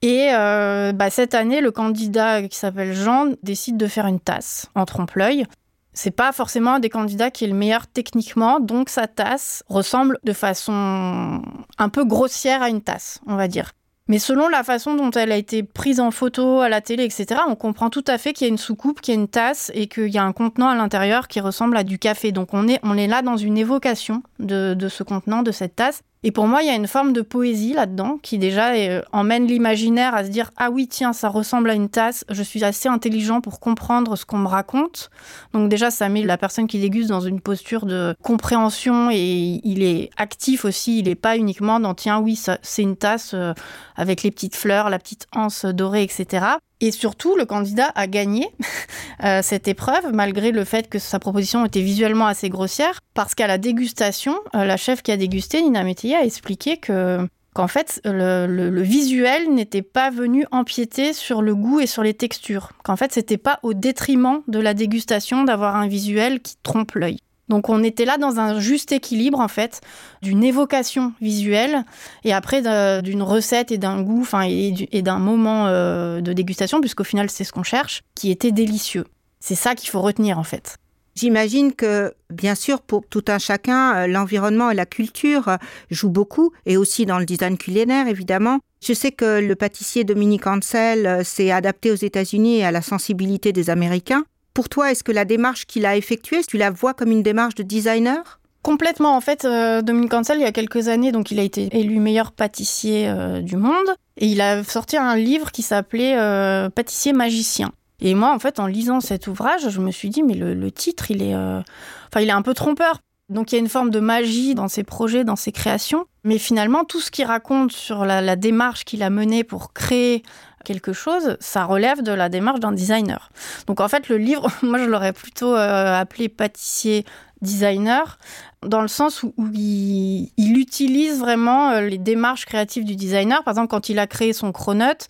Et 0.00 0.30
euh, 0.32 0.92
bah, 0.92 1.10
cette 1.10 1.34
année, 1.34 1.60
le 1.60 1.70
candidat 1.70 2.48
qui 2.48 2.56
s'appelle 2.56 2.94
Jean 2.94 3.34
décide 3.42 3.76
de 3.76 3.86
faire 3.86 4.06
une 4.06 4.20
tasse 4.20 4.66
en 4.74 4.86
trompe-l'œil. 4.86 5.44
C'est 5.92 6.10
pas 6.10 6.32
forcément 6.32 6.74
un 6.74 6.80
des 6.80 6.88
candidats 6.88 7.30
qui 7.30 7.44
est 7.44 7.48
le 7.48 7.54
meilleur 7.54 7.86
techniquement, 7.86 8.60
donc 8.60 8.88
sa 8.88 9.06
tasse 9.06 9.62
ressemble 9.68 10.18
de 10.24 10.32
façon 10.32 11.42
un 11.76 11.88
peu 11.90 12.06
grossière 12.06 12.62
à 12.62 12.70
une 12.70 12.80
tasse, 12.80 13.20
on 13.26 13.36
va 13.36 13.46
dire. 13.46 13.72
Mais 14.08 14.18
selon 14.18 14.48
la 14.48 14.64
façon 14.64 14.94
dont 14.94 15.10
elle 15.12 15.32
a 15.32 15.36
été 15.36 15.62
prise 15.62 16.00
en 16.00 16.10
photo 16.10 16.60
à 16.60 16.68
la 16.68 16.80
télé, 16.80 17.04
etc., 17.04 17.40
on 17.48 17.54
comprend 17.54 17.88
tout 17.88 18.04
à 18.06 18.18
fait 18.18 18.32
qu'il 18.32 18.46
y 18.46 18.50
a 18.50 18.52
une 18.52 18.58
soucoupe, 18.58 19.00
qu'il 19.00 19.14
y 19.14 19.16
a 19.16 19.20
une 19.20 19.28
tasse 19.28 19.70
et 19.74 19.86
qu'il 19.86 20.08
y 20.08 20.18
a 20.18 20.24
un 20.24 20.32
contenant 20.32 20.68
à 20.68 20.74
l'intérieur 20.74 21.28
qui 21.28 21.40
ressemble 21.40 21.76
à 21.76 21.84
du 21.84 21.98
café. 21.98 22.32
Donc 22.32 22.52
on 22.52 22.68
est, 22.68 22.80
on 22.82 22.96
est 22.96 23.06
là 23.06 23.22
dans 23.22 23.36
une 23.36 23.56
évocation 23.56 24.22
de, 24.38 24.74
de 24.74 24.88
ce 24.88 25.02
contenant, 25.02 25.42
de 25.42 25.52
cette 25.52 25.76
tasse. 25.76 26.02
Et 26.24 26.30
pour 26.30 26.46
moi, 26.46 26.62
il 26.62 26.68
y 26.68 26.70
a 26.70 26.74
une 26.74 26.86
forme 26.86 27.12
de 27.12 27.20
poésie 27.20 27.72
là-dedans 27.72 28.18
qui 28.22 28.38
déjà 28.38 28.74
euh, 28.74 29.02
emmène 29.12 29.46
l'imaginaire 29.46 30.14
à 30.14 30.24
se 30.24 30.28
dire 30.28 30.52
ah 30.56 30.70
oui 30.70 30.86
tiens 30.86 31.12
ça 31.12 31.28
ressemble 31.28 31.70
à 31.70 31.74
une 31.74 31.88
tasse. 31.88 32.24
Je 32.30 32.42
suis 32.44 32.62
assez 32.62 32.88
intelligent 32.88 33.40
pour 33.40 33.58
comprendre 33.58 34.14
ce 34.14 34.24
qu'on 34.24 34.38
me 34.38 34.46
raconte. 34.46 35.10
Donc 35.52 35.68
déjà 35.68 35.90
ça 35.90 36.08
met 36.08 36.22
la 36.22 36.38
personne 36.38 36.68
qui 36.68 36.78
déguste 36.78 37.08
dans 37.08 37.20
une 37.20 37.40
posture 37.40 37.86
de 37.86 38.14
compréhension 38.22 39.10
et 39.10 39.60
il 39.64 39.82
est 39.82 40.10
actif 40.16 40.64
aussi. 40.64 41.00
Il 41.00 41.06
n'est 41.06 41.16
pas 41.16 41.36
uniquement 41.36 41.80
dans 41.80 41.94
tiens 41.94 42.20
oui 42.20 42.36
c'est 42.36 42.82
une 42.82 42.96
tasse 42.96 43.32
euh, 43.34 43.52
avec 43.96 44.22
les 44.22 44.30
petites 44.30 44.54
fleurs, 44.54 44.90
la 44.90 45.00
petite 45.00 45.26
anse 45.34 45.64
dorée 45.64 46.04
etc. 46.04 46.46
Et 46.82 46.90
surtout, 46.90 47.36
le 47.36 47.46
candidat 47.46 47.92
a 47.94 48.08
gagné 48.08 48.48
euh, 49.24 49.40
cette 49.40 49.68
épreuve, 49.68 50.12
malgré 50.12 50.50
le 50.50 50.64
fait 50.64 50.90
que 50.90 50.98
sa 50.98 51.20
proposition 51.20 51.64
était 51.64 51.80
visuellement 51.80 52.26
assez 52.26 52.48
grossière, 52.48 52.98
parce 53.14 53.36
qu'à 53.36 53.46
la 53.46 53.56
dégustation, 53.56 54.34
euh, 54.56 54.64
la 54.64 54.76
chef 54.76 55.00
qui 55.02 55.12
a 55.12 55.16
dégusté, 55.16 55.62
Nina 55.62 55.84
Métayer, 55.84 56.16
a 56.16 56.24
expliqué 56.24 56.76
que 56.76 57.26
qu'en 57.54 57.68
fait, 57.68 58.00
le, 58.06 58.46
le 58.46 58.82
visuel 58.82 59.52
n'était 59.52 59.82
pas 59.82 60.10
venu 60.10 60.46
empiéter 60.52 61.12
sur 61.12 61.42
le 61.42 61.54
goût 61.54 61.80
et 61.80 61.86
sur 61.86 62.02
les 62.02 62.14
textures. 62.14 62.70
Qu'en 62.82 62.96
fait, 62.96 63.12
c'était 63.12 63.36
pas 63.36 63.60
au 63.62 63.74
détriment 63.74 64.40
de 64.48 64.58
la 64.58 64.72
dégustation 64.72 65.44
d'avoir 65.44 65.76
un 65.76 65.86
visuel 65.86 66.40
qui 66.40 66.56
trompe 66.62 66.92
l'œil. 66.94 67.18
Donc 67.48 67.68
on 67.68 67.82
était 67.82 68.04
là 68.04 68.18
dans 68.18 68.38
un 68.38 68.60
juste 68.60 68.92
équilibre 68.92 69.40
en 69.40 69.48
fait 69.48 69.80
d'une 70.22 70.44
évocation 70.44 71.12
visuelle 71.20 71.84
et 72.24 72.32
après 72.32 72.62
d'une 73.02 73.22
recette 73.22 73.72
et 73.72 73.78
d'un 73.78 74.02
goût, 74.02 74.22
enfin 74.22 74.42
et, 74.48 75.02
d'un 75.02 75.18
moment 75.18 75.66
euh, 75.66 76.20
de 76.20 76.32
dégustation 76.32 76.80
puisqu'au 76.80 77.04
final 77.04 77.28
c'est 77.30 77.44
ce 77.44 77.52
qu'on 77.52 77.62
cherche, 77.62 78.02
qui 78.14 78.30
était 78.30 78.52
délicieux. 78.52 79.04
C'est 79.40 79.54
ça 79.54 79.74
qu'il 79.74 79.90
faut 79.90 80.00
retenir 80.00 80.38
en 80.38 80.44
fait. 80.44 80.76
J'imagine 81.14 81.74
que, 81.74 82.14
bien 82.30 82.54
sûr, 82.54 82.80
pour 82.80 83.06
tout 83.06 83.24
un 83.28 83.38
chacun, 83.38 83.94
euh, 83.96 84.06
l'environnement 84.06 84.70
et 84.70 84.74
la 84.74 84.86
culture 84.86 85.48
euh, 85.48 85.56
jouent 85.90 86.08
beaucoup, 86.08 86.52
et 86.64 86.78
aussi 86.78 87.04
dans 87.04 87.18
le 87.18 87.26
design 87.26 87.58
culinaire, 87.58 88.08
évidemment. 88.08 88.60
Je 88.82 88.94
sais 88.94 89.12
que 89.12 89.38
le 89.38 89.54
pâtissier 89.54 90.04
Dominique 90.04 90.46
Ansel 90.46 91.22
s'est 91.22 91.50
adapté 91.50 91.90
aux 91.90 91.96
États-Unis 91.96 92.60
et 92.60 92.64
à 92.64 92.70
la 92.70 92.80
sensibilité 92.80 93.52
des 93.52 93.68
Américains. 93.68 94.24
Pour 94.54 94.68
toi, 94.68 94.90
est-ce 94.90 95.02
que 95.02 95.12
la 95.12 95.24
démarche 95.24 95.66
qu'il 95.66 95.86
a 95.86 95.96
effectuée, 95.96 96.42
tu 96.44 96.58
la 96.58 96.70
vois 96.70 96.94
comme 96.94 97.10
une 97.10 97.22
démarche 97.22 97.54
de 97.54 97.62
designer? 97.62 98.40
Complètement. 98.62 99.16
En 99.16 99.20
fait, 99.20 99.44
euh, 99.44 99.82
Dominique 99.82 100.14
Ansel, 100.14 100.38
il 100.38 100.42
y 100.42 100.46
a 100.46 100.52
quelques 100.52 100.88
années, 100.88 101.10
donc 101.10 101.30
il 101.30 101.40
a 101.40 101.42
été 101.42 101.68
élu 101.76 101.98
meilleur 101.98 102.32
pâtissier 102.32 103.08
euh, 103.08 103.40
du 103.40 103.56
monde. 103.56 103.88
Et 104.16 104.26
il 104.26 104.40
a 104.40 104.62
sorti 104.62 104.96
un 104.96 105.16
livre 105.16 105.50
qui 105.50 105.62
s'appelait 105.62 106.16
euh, 106.16 106.68
Pâtissier 106.68 107.12
magicien. 107.12 107.72
Et 108.00 108.14
moi, 108.14 108.32
en 108.32 108.38
fait, 108.38 108.60
en 108.60 108.66
lisant 108.66 109.00
cet 109.00 109.26
ouvrage, 109.26 109.68
je 109.68 109.80
me 109.80 109.90
suis 109.90 110.10
dit, 110.10 110.22
mais 110.22 110.34
le, 110.34 110.70
titre, 110.70 111.10
il 111.10 111.22
est, 111.22 111.36
enfin, 111.36 112.20
il 112.20 112.28
est 112.28 112.32
un 112.32 112.42
peu 112.42 112.52
trompeur. 112.52 113.00
Donc 113.32 113.52
il 113.52 113.56
y 113.56 113.58
a 113.58 113.60
une 113.60 113.68
forme 113.68 113.90
de 113.90 114.00
magie 114.00 114.54
dans 114.54 114.68
ses 114.68 114.84
projets, 114.84 115.24
dans 115.24 115.36
ses 115.36 115.52
créations. 115.52 116.06
Mais 116.24 116.38
finalement, 116.38 116.84
tout 116.84 117.00
ce 117.00 117.10
qu'il 117.10 117.24
raconte 117.24 117.72
sur 117.72 118.04
la, 118.04 118.36
démarche 118.36 118.84
qu'il 118.84 119.02
a 119.02 119.10
menée 119.10 119.44
pour 119.44 119.72
créer 119.72 120.22
quelque 120.64 120.92
chose, 120.92 121.36
ça 121.40 121.64
relève 121.64 122.02
de 122.02 122.12
la 122.12 122.28
démarche 122.28 122.60
d'un 122.60 122.72
designer. 122.72 123.30
Donc 123.66 123.80
en 123.80 123.88
fait, 123.88 124.08
le 124.08 124.18
livre, 124.18 124.48
moi 124.62 124.78
je 124.78 124.84
l'aurais 124.84 125.12
plutôt 125.12 125.54
euh, 125.54 126.00
appelé 126.00 126.28
pâtissier 126.28 127.04
designer, 127.40 128.18
dans 128.64 128.80
le 128.80 128.88
sens 128.88 129.22
où, 129.22 129.32
il, 129.54 130.30
utilise 130.38 131.18
vraiment 131.18 131.70
euh, 131.70 131.80
les 131.82 131.98
démarches 131.98 132.46
créatives 132.46 132.84
du 132.84 132.94
designer. 132.94 133.42
Par 133.42 133.52
exemple, 133.52 133.68
quand 133.68 133.88
il 133.88 133.98
a 133.98 134.06
créé 134.06 134.32
son 134.32 134.52
Cronut, 134.52 135.06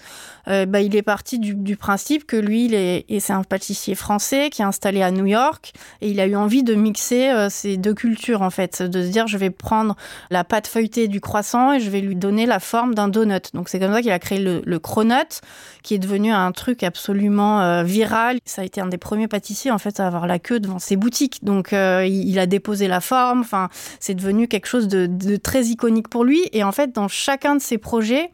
euh, 0.48 0.66
bah, 0.66 0.80
il 0.80 0.96
est 0.96 1.02
parti 1.02 1.38
du, 1.38 1.76
principe 1.76 2.26
que 2.26 2.36
lui, 2.36 2.66
il 2.66 2.74
est, 2.74 3.04
et 3.08 3.20
c'est 3.20 3.32
un 3.32 3.42
pâtissier 3.42 3.94
français 3.94 4.50
qui 4.50 4.62
est 4.62 4.64
installé 4.64 5.02
à 5.02 5.10
New 5.10 5.26
York, 5.26 5.72
et 6.00 6.10
il 6.10 6.20
a 6.20 6.26
eu 6.26 6.36
envie 6.36 6.62
de 6.62 6.74
mixer 6.74 7.28
euh, 7.30 7.48
ces 7.50 7.76
deux 7.76 7.94
cultures, 7.94 8.42
en 8.42 8.50
fait, 8.50 8.82
de 8.82 9.02
se 9.02 9.08
dire, 9.08 9.26
je 9.26 9.36
vais 9.36 9.50
prendre 9.50 9.96
la 10.30 10.44
pâte 10.44 10.66
feuilletée 10.66 11.08
du 11.08 11.20
croissant 11.20 11.72
et 11.72 11.80
je 11.80 11.90
vais 11.90 12.00
lui 12.00 12.16
donner 12.16 12.46
la 12.46 12.60
forme 12.60 12.94
d'un 12.94 13.08
donut. 13.08 13.52
Donc 13.52 13.68
c'est 13.68 13.78
comme 13.78 13.92
ça 13.92 14.00
qu'il 14.00 14.10
a 14.10 14.18
créé 14.18 14.38
le, 14.38 14.78
Cronut, 14.78 15.40
qui 15.82 15.94
est 15.94 15.98
devenu 15.98 16.32
un 16.32 16.50
truc 16.52 16.82
absolument 16.82 17.82
viral. 17.84 18.38
Ça 18.44 18.62
a 18.62 18.64
été 18.64 18.80
un 18.80 18.86
des 18.86 18.98
premiers 18.98 19.28
pâtissiers, 19.28 19.70
en 19.70 19.78
fait, 19.78 20.00
à 20.00 20.06
avoir 20.06 20.26
la 20.26 20.38
queue 20.38 20.60
devant 20.60 20.78
ses 20.78 20.96
boutiques. 20.96 21.44
Donc 21.44 21.72
il 21.72 22.38
a 22.38 22.46
déposé 22.46 22.88
la 22.88 23.00
forme, 23.00 23.41
Enfin, 23.42 23.68
c'est 24.00 24.14
devenu 24.14 24.48
quelque 24.48 24.66
chose 24.66 24.88
de, 24.88 25.36
très 25.36 25.64
iconique 25.66 26.08
pour 26.08 26.24
lui. 26.24 26.48
Et 26.52 26.64
en 26.64 26.72
fait, 26.72 26.92
dans 26.92 27.08
chacun 27.08 27.56
de 27.56 27.60
ses 27.60 27.78
projets, 27.78 28.30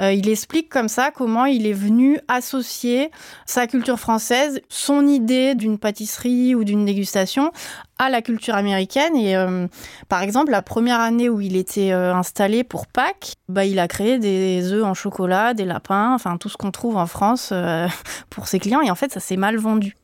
euh, 0.00 0.12
il 0.12 0.28
explique 0.28 0.68
comme 0.68 0.88
ça 0.88 1.10
comment 1.10 1.44
il 1.44 1.66
est 1.66 1.72
venu 1.72 2.18
associer 2.28 3.10
sa 3.46 3.66
culture 3.66 3.98
française, 3.98 4.60
son 4.68 5.06
idée 5.06 5.54
d'une 5.54 5.78
pâtisserie 5.78 6.54
ou 6.54 6.64
d'une 6.64 6.84
dégustation 6.84 7.52
à 7.98 8.10
la 8.10 8.22
culture 8.22 8.54
américaine. 8.54 9.16
Et 9.16 9.36
euh, 9.36 9.66
par 10.08 10.22
exemple, 10.22 10.50
la 10.50 10.62
première 10.62 11.00
année 11.00 11.28
où 11.28 11.40
il 11.40 11.56
était 11.56 11.92
euh, 11.92 12.14
installé 12.14 12.64
pour 12.64 12.86
Pâques, 12.86 13.34
bah, 13.48 13.64
il 13.64 13.78
a 13.78 13.88
créé 13.88 14.18
des 14.18 14.72
œufs 14.72 14.84
en 14.84 14.94
chocolat, 14.94 15.54
des 15.54 15.64
lapins, 15.64 16.14
enfin 16.14 16.36
tout 16.36 16.48
ce 16.48 16.56
qu'on 16.56 16.70
trouve 16.70 16.96
en 16.96 17.06
France 17.06 17.52
pour 18.30 18.48
ses 18.48 18.58
clients. 18.58 18.80
Et 18.80 18.90
en 18.90 18.96
fait, 18.96 19.12
ça 19.12 19.20
s'est 19.20 19.36
mal 19.36 19.56
vendu 19.56 19.97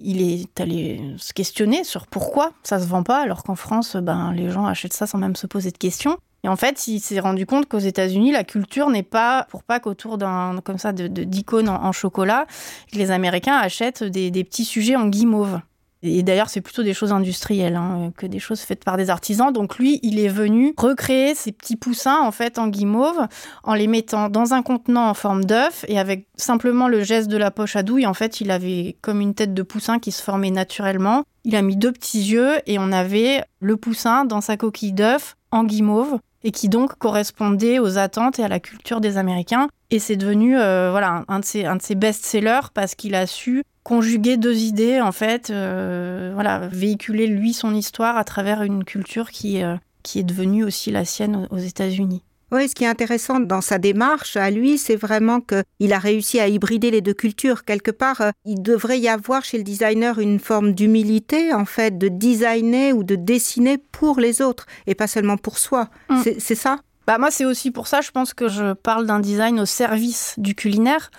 il 0.00 0.22
est 0.22 0.60
allé 0.60 1.14
se 1.18 1.32
questionner 1.32 1.84
sur 1.84 2.06
pourquoi 2.06 2.52
ça 2.62 2.78
se 2.78 2.86
vend 2.86 3.02
pas, 3.02 3.20
alors 3.20 3.42
qu'en 3.42 3.56
France, 3.56 3.96
ben, 3.96 4.32
les 4.32 4.50
gens 4.50 4.66
achètent 4.66 4.92
ça 4.92 5.06
sans 5.06 5.18
même 5.18 5.36
se 5.36 5.46
poser 5.46 5.70
de 5.70 5.78
questions. 5.78 6.18
Et 6.44 6.48
en 6.48 6.56
fait, 6.56 6.86
il 6.86 7.00
s'est 7.00 7.18
rendu 7.18 7.44
compte 7.44 7.66
qu'aux 7.66 7.78
États-Unis, 7.78 8.30
la 8.30 8.44
culture 8.44 8.88
n'est 8.88 9.02
pas 9.02 9.46
pour 9.50 9.64
pas 9.64 9.80
qu'autour 9.80 10.16
d'un 10.16 10.60
comme 10.62 10.78
ça 10.78 10.92
de 10.92 11.08
d'icônes 11.08 11.68
en, 11.68 11.90
chocolat, 11.92 12.46
les 12.92 13.10
Américains 13.10 13.56
achètent 13.56 14.04
des, 14.04 14.30
des 14.30 14.44
petits 14.44 14.64
sujets 14.64 14.96
en 14.96 15.08
guimauve. 15.08 15.60
Et 16.06 16.22
d'ailleurs, 16.22 16.48
c'est 16.48 16.60
plutôt 16.60 16.82
des 16.82 16.94
choses 16.94 17.12
industrielles 17.12 17.76
hein, 17.76 18.12
que 18.16 18.26
des 18.26 18.38
choses 18.38 18.60
faites 18.60 18.84
par 18.84 18.96
des 18.96 19.10
artisans. 19.10 19.52
Donc 19.52 19.78
lui, 19.78 20.00
il 20.02 20.18
est 20.18 20.28
venu 20.28 20.74
recréer 20.76 21.34
ces 21.34 21.52
petits 21.52 21.76
poussins 21.76 22.20
en 22.20 22.32
fait 22.32 22.58
en 22.58 22.68
guimauve 22.68 23.26
en 23.64 23.74
les 23.74 23.86
mettant 23.86 24.28
dans 24.28 24.54
un 24.54 24.62
contenant 24.62 25.08
en 25.08 25.14
forme 25.14 25.44
d'œuf 25.44 25.84
et 25.88 25.98
avec 25.98 26.26
simplement 26.36 26.88
le 26.88 27.02
geste 27.02 27.28
de 27.28 27.36
la 27.36 27.50
poche 27.50 27.76
à 27.76 27.82
douille. 27.82 28.06
En 28.06 28.14
fait, 28.14 28.40
il 28.40 28.50
avait 28.50 28.96
comme 29.02 29.20
une 29.20 29.34
tête 29.34 29.54
de 29.54 29.62
poussin 29.62 29.98
qui 29.98 30.12
se 30.12 30.22
formait 30.22 30.50
naturellement. 30.50 31.24
Il 31.44 31.56
a 31.56 31.62
mis 31.62 31.76
deux 31.76 31.92
petits 31.92 32.22
yeux 32.22 32.54
et 32.66 32.78
on 32.78 32.92
avait 32.92 33.42
le 33.60 33.76
poussin 33.76 34.24
dans 34.24 34.40
sa 34.40 34.56
coquille 34.56 34.92
d'œuf 34.92 35.36
en 35.50 35.64
guimauve 35.64 36.18
et 36.42 36.52
qui 36.52 36.68
donc 36.68 36.96
correspondait 36.98 37.78
aux 37.78 37.98
attentes 37.98 38.38
et 38.38 38.44
à 38.44 38.48
la 38.48 38.60
culture 38.60 39.00
des 39.00 39.16
Américains. 39.16 39.68
Et 39.90 39.98
c'est 39.98 40.16
devenu 40.16 40.58
euh, 40.58 40.90
voilà 40.90 41.24
un 41.28 41.40
de 41.40 41.44
ses, 41.44 41.64
un 41.64 41.76
de 41.76 41.82
ses 41.82 41.94
best-sellers 41.94 42.68
parce 42.74 42.94
qu'il 42.94 43.14
a 43.14 43.26
su 43.26 43.62
conjuguer 43.86 44.36
deux 44.36 44.58
idées, 44.62 45.00
en 45.00 45.12
fait, 45.12 45.50
euh, 45.50 46.32
voilà, 46.34 46.66
véhiculer 46.66 47.28
lui 47.28 47.52
son 47.52 47.72
histoire 47.72 48.16
à 48.16 48.24
travers 48.24 48.64
une 48.64 48.82
culture 48.82 49.30
qui, 49.30 49.62
euh, 49.62 49.76
qui 50.02 50.18
est 50.18 50.24
devenue 50.24 50.64
aussi 50.64 50.90
la 50.90 51.04
sienne 51.04 51.46
aux 51.52 51.58
États-Unis. 51.58 52.24
Oui, 52.50 52.68
ce 52.68 52.74
qui 52.74 52.82
est 52.82 52.88
intéressant 52.88 53.38
dans 53.38 53.60
sa 53.60 53.78
démarche 53.78 54.36
à 54.36 54.50
lui, 54.50 54.76
c'est 54.76 54.96
vraiment 54.96 55.40
qu'il 55.40 55.92
a 55.92 56.00
réussi 56.00 56.40
à 56.40 56.48
hybrider 56.48 56.90
les 56.90 57.00
deux 57.00 57.14
cultures. 57.14 57.64
Quelque 57.64 57.92
part, 57.92 58.20
euh, 58.22 58.30
il 58.44 58.60
devrait 58.60 58.98
y 58.98 59.08
avoir 59.08 59.44
chez 59.44 59.56
le 59.56 59.62
designer 59.62 60.18
une 60.18 60.40
forme 60.40 60.72
d'humilité, 60.72 61.54
en 61.54 61.64
fait, 61.64 61.96
de 61.96 62.08
designer 62.08 62.92
ou 62.92 63.04
de 63.04 63.14
dessiner 63.14 63.78
pour 63.78 64.18
les 64.18 64.42
autres 64.42 64.66
et 64.88 64.96
pas 64.96 65.06
seulement 65.06 65.36
pour 65.36 65.58
soi. 65.58 65.90
Mm. 66.10 66.22
C'est 66.38 66.56
ça? 66.56 66.80
Bah 67.06 67.18
moi, 67.18 67.30
c'est 67.30 67.44
aussi 67.44 67.70
pour 67.70 67.86
ça, 67.86 68.00
je 68.00 68.10
pense 68.10 68.34
que 68.34 68.48
je 68.48 68.72
parle 68.72 69.06
d'un 69.06 69.20
design 69.20 69.60
au 69.60 69.64
service 69.64 70.34
du 70.38 70.54
culinaire. 70.54 71.10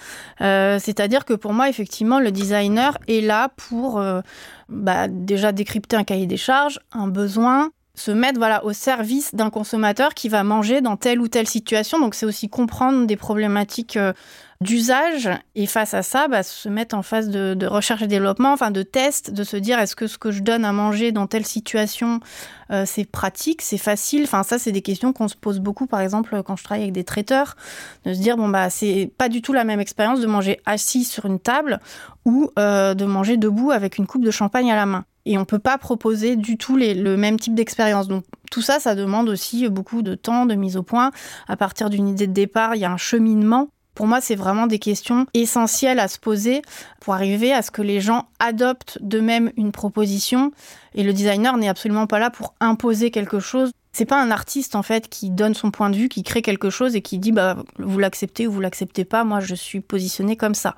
Euh, 0.41 0.79
c'est-à-dire 0.79 1.23
que 1.23 1.33
pour 1.33 1.53
moi, 1.53 1.69
effectivement, 1.69 2.19
le 2.19 2.31
designer 2.31 2.97
est 3.07 3.21
là 3.21 3.49
pour 3.55 3.99
euh, 3.99 4.21
bah, 4.67 5.07
déjà 5.07 5.53
décrypter 5.53 5.95
un 5.95 6.03
cahier 6.03 6.27
des 6.27 6.37
charges, 6.37 6.79
un 6.91 7.07
besoin, 7.07 7.71
se 7.95 8.11
mettre 8.11 8.37
voilà 8.37 8.63
au 8.63 8.73
service 8.73 9.33
d'un 9.33 9.49
consommateur 9.49 10.13
qui 10.13 10.29
va 10.29 10.43
manger 10.43 10.81
dans 10.81 10.97
telle 10.97 11.19
ou 11.19 11.27
telle 11.27 11.47
situation. 11.47 11.99
Donc 11.99 12.15
c'est 12.15 12.25
aussi 12.25 12.49
comprendre 12.49 13.07
des 13.07 13.15
problématiques 13.15 13.97
euh, 13.97 14.13
d'usage 14.61 15.29
et 15.55 15.67
face 15.67 15.93
à 15.93 16.01
ça, 16.01 16.27
bah, 16.27 16.43
se 16.43 16.67
mettre 16.67 16.95
en 16.95 17.03
phase 17.03 17.29
de, 17.29 17.65
recherche 17.67 18.01
et 18.01 18.07
développement, 18.07 18.53
enfin 18.53 18.71
de 18.71 18.83
test, 18.83 19.31
de 19.31 19.43
se 19.43 19.57
dire 19.57 19.79
est-ce 19.79 19.95
que 19.95 20.07
ce 20.07 20.17
que 20.17 20.31
je 20.31 20.41
donne 20.41 20.65
à 20.65 20.71
manger 20.71 21.11
dans 21.11 21.27
telle 21.27 21.45
situation, 21.45 22.19
euh, 22.71 22.83
c'est 22.85 23.05
pratique, 23.05 23.61
c'est 23.61 23.77
facile? 23.77 24.23
Enfin 24.23 24.43
ça, 24.43 24.57
c'est 24.57 24.71
des 24.71 24.81
questions 24.81 25.13
qu'on 25.13 25.27
se 25.27 25.35
pose 25.35 25.59
beaucoup, 25.59 25.85
par 25.85 26.01
exemple 26.01 26.41
quand 26.43 26.55
je 26.55 26.63
travaille 26.63 26.83
avec 26.83 26.93
des 26.93 27.03
traiteurs, 27.03 27.55
de 28.05 28.13
se 28.13 28.19
dire 28.19 28.37
bon 28.37 28.49
bah 28.49 28.69
c'est 28.69 29.11
pas 29.17 29.29
du 29.29 29.41
tout 29.41 29.53
la 29.53 29.63
même 29.63 29.79
expérience 29.79 30.21
de 30.21 30.27
manger 30.27 30.59
assis 30.65 31.03
sur 31.03 31.25
une 31.25 31.39
table 31.39 31.79
ou 32.25 32.49
euh, 32.57 32.93
de 32.93 33.05
manger 33.05 33.37
debout 33.37 33.71
avec 33.71 33.97
une 33.97 34.07
coupe 34.07 34.23
de 34.23 34.31
champagne 34.31 34.71
à 34.71 34.75
la 34.75 34.85
main 34.85 35.05
et 35.27 35.37
on 35.37 35.45
peut 35.45 35.59
pas 35.59 35.77
proposer 35.77 36.35
du 36.37 36.57
tout 36.57 36.77
le 36.77 37.15
même 37.17 37.37
type 37.37 37.53
d'expérience. 37.53 38.07
Donc 38.07 38.23
tout 38.49 38.61
ça, 38.61 38.79
ça 38.79 38.95
demande 38.95 39.27
aussi 39.27 39.67
beaucoup 39.67 40.01
de 40.01 40.15
temps, 40.15 40.45
de 40.45 40.55
mise 40.55 40.77
au 40.77 40.83
point. 40.83 41.11
À 41.49 41.57
partir 41.57 41.89
d'une 41.89 42.07
idée 42.07 42.27
de 42.27 42.33
départ, 42.33 42.75
il 42.75 42.81
y 42.81 42.85
a 42.85 42.91
un 42.91 42.97
cheminement 42.97 43.69
pour 43.97 44.05
moi, 44.05 44.21
c'est 44.21 44.35
vraiment 44.35 44.67
des 44.67 44.77
questions 44.77 45.25
essentielles 45.33 45.97
à 45.97 46.07
se 46.07 46.19
poser 46.19 46.61
pour 46.99 47.15
arriver 47.15 47.51
à 47.51 47.63
ce 47.63 47.71
que 47.71 47.81
les 47.81 47.99
gens 47.99 48.27
adoptent 48.37 48.99
d'eux-mêmes 49.01 49.51
une 49.57 49.71
proposition. 49.71 50.51
Et 50.93 51.01
le 51.01 51.13
designer 51.13 51.57
n'est 51.57 51.67
absolument 51.67 52.05
pas 52.05 52.19
là 52.19 52.29
pour 52.29 52.53
imposer 52.59 53.09
quelque 53.09 53.39
chose. 53.39 53.71
C'est 53.93 54.05
pas 54.05 54.21
un 54.21 54.29
artiste 54.29 54.75
en 54.75 54.83
fait 54.83 55.09
qui 55.09 55.31
donne 55.31 55.55
son 55.55 55.71
point 55.71 55.89
de 55.89 55.95
vue, 55.95 56.09
qui 56.09 56.21
crée 56.21 56.43
quelque 56.43 56.69
chose 56.69 56.95
et 56.95 57.01
qui 57.01 57.17
dit 57.17 57.31
bah 57.31 57.57
vous 57.79 57.97
l'acceptez 57.97 58.45
ou 58.45 58.51
vous 58.51 58.61
l'acceptez 58.61 59.03
pas. 59.03 59.23
Moi, 59.23 59.39
je 59.39 59.55
suis 59.55 59.79
positionné 59.79 60.35
comme 60.35 60.53
ça. 60.53 60.75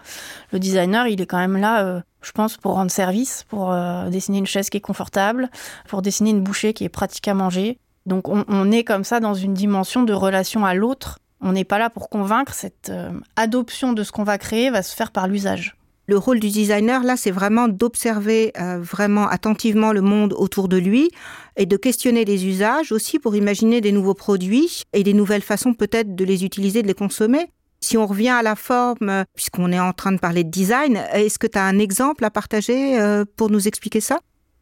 Le 0.54 0.60
designer, 0.60 1.08
il 1.08 1.20
est 1.20 1.26
quand 1.26 1.40
même 1.40 1.58
là. 1.58 1.84
Euh, 1.84 2.00
je 2.22 2.32
pense, 2.32 2.56
pour 2.56 2.76
rendre 2.76 2.90
service, 2.90 3.44
pour 3.50 3.74
euh, 3.74 4.08
dessiner 4.10 4.38
une 4.38 4.48
chaise 4.48 4.70
qui 4.70 4.78
est 4.78 4.82
confortable, 4.82 5.50
pour 5.90 6.02
dessiner 6.02 6.30
une 6.30 6.42
bouchée 6.42 6.74
qui 6.74 6.86
est 6.86 6.90
pratique 6.90 7.28
à 7.28 7.34
manger. 7.34 7.80
Donc 8.06 8.30
on 8.30 8.72
est 8.72 8.86
comme 8.86 9.04
ça 9.04 9.20
dans 9.20 9.34
une 9.34 9.54
dimension 9.54 10.04
de 10.04 10.14
relation 10.14 10.66
à 10.66 10.74
l'autre 10.74 11.20
on 11.42 11.52
n'est 11.52 11.64
pas 11.64 11.80
là 11.80 11.90
pour 11.90 12.10
convaincre, 12.10 12.54
cette 12.54 12.90
euh, 12.90 13.12
adoption 13.36 13.94
de 13.94 14.04
ce 14.04 14.12
qu'on 14.12 14.24
va 14.24 14.38
créer 14.38 14.70
va 14.70 14.84
se 14.84 14.96
faire 14.96 15.12
par 15.12 15.28
l'usage. 15.28 15.76
Le 16.08 16.18
rôle 16.18 16.40
du 16.40 16.50
designer, 16.50 17.04
là, 17.04 17.16
c'est 17.18 17.30
vraiment 17.30 17.68
d'observer 17.68 18.52
euh, 18.60 18.80
vraiment 18.80 19.28
attentivement 19.28 19.94
le 19.94 20.02
monde 20.02 20.34
autour 20.34 20.68
de 20.68 20.78
lui 20.78 21.12
et 21.56 21.68
de 21.68 21.78
questionner 21.78 22.26
les 22.26 22.48
usages 22.48 22.92
aussi 22.92 23.20
pour 23.20 23.36
imaginer 23.36 23.80
des 23.80 23.92
nouveaux 23.92 24.16
produits 24.16 24.86
et 24.92 25.04
des 25.04 25.14
nouvelles 25.14 25.44
façons 25.44 25.76
peut-être 25.76 26.16
de 26.16 26.26
les 26.26 26.44
utiliser, 26.44 26.82
de 26.82 26.88
les 26.88 26.96
consommer. 26.96 27.52
Si 27.82 27.96
on 27.96 28.08
revient 28.08 28.30
à 28.30 28.42
la 28.42 28.56
forme, 28.56 29.24
puisqu'on 29.36 29.72
est 29.72 29.80
en 29.80 29.94
train 29.94 30.12
de 30.12 30.18
parler 30.18 30.44
de 30.44 30.50
design, 30.50 31.00
est-ce 31.14 31.38
que 31.38 31.46
tu 31.46 31.60
as 31.60 31.64
un 31.64 31.78
exemple 31.78 32.26
à 32.26 32.32
partager 32.32 33.00
euh, 33.00 33.24
pour 33.38 33.52
nous 33.52 33.68
expliquer 33.68 34.02
ça? 34.02 34.20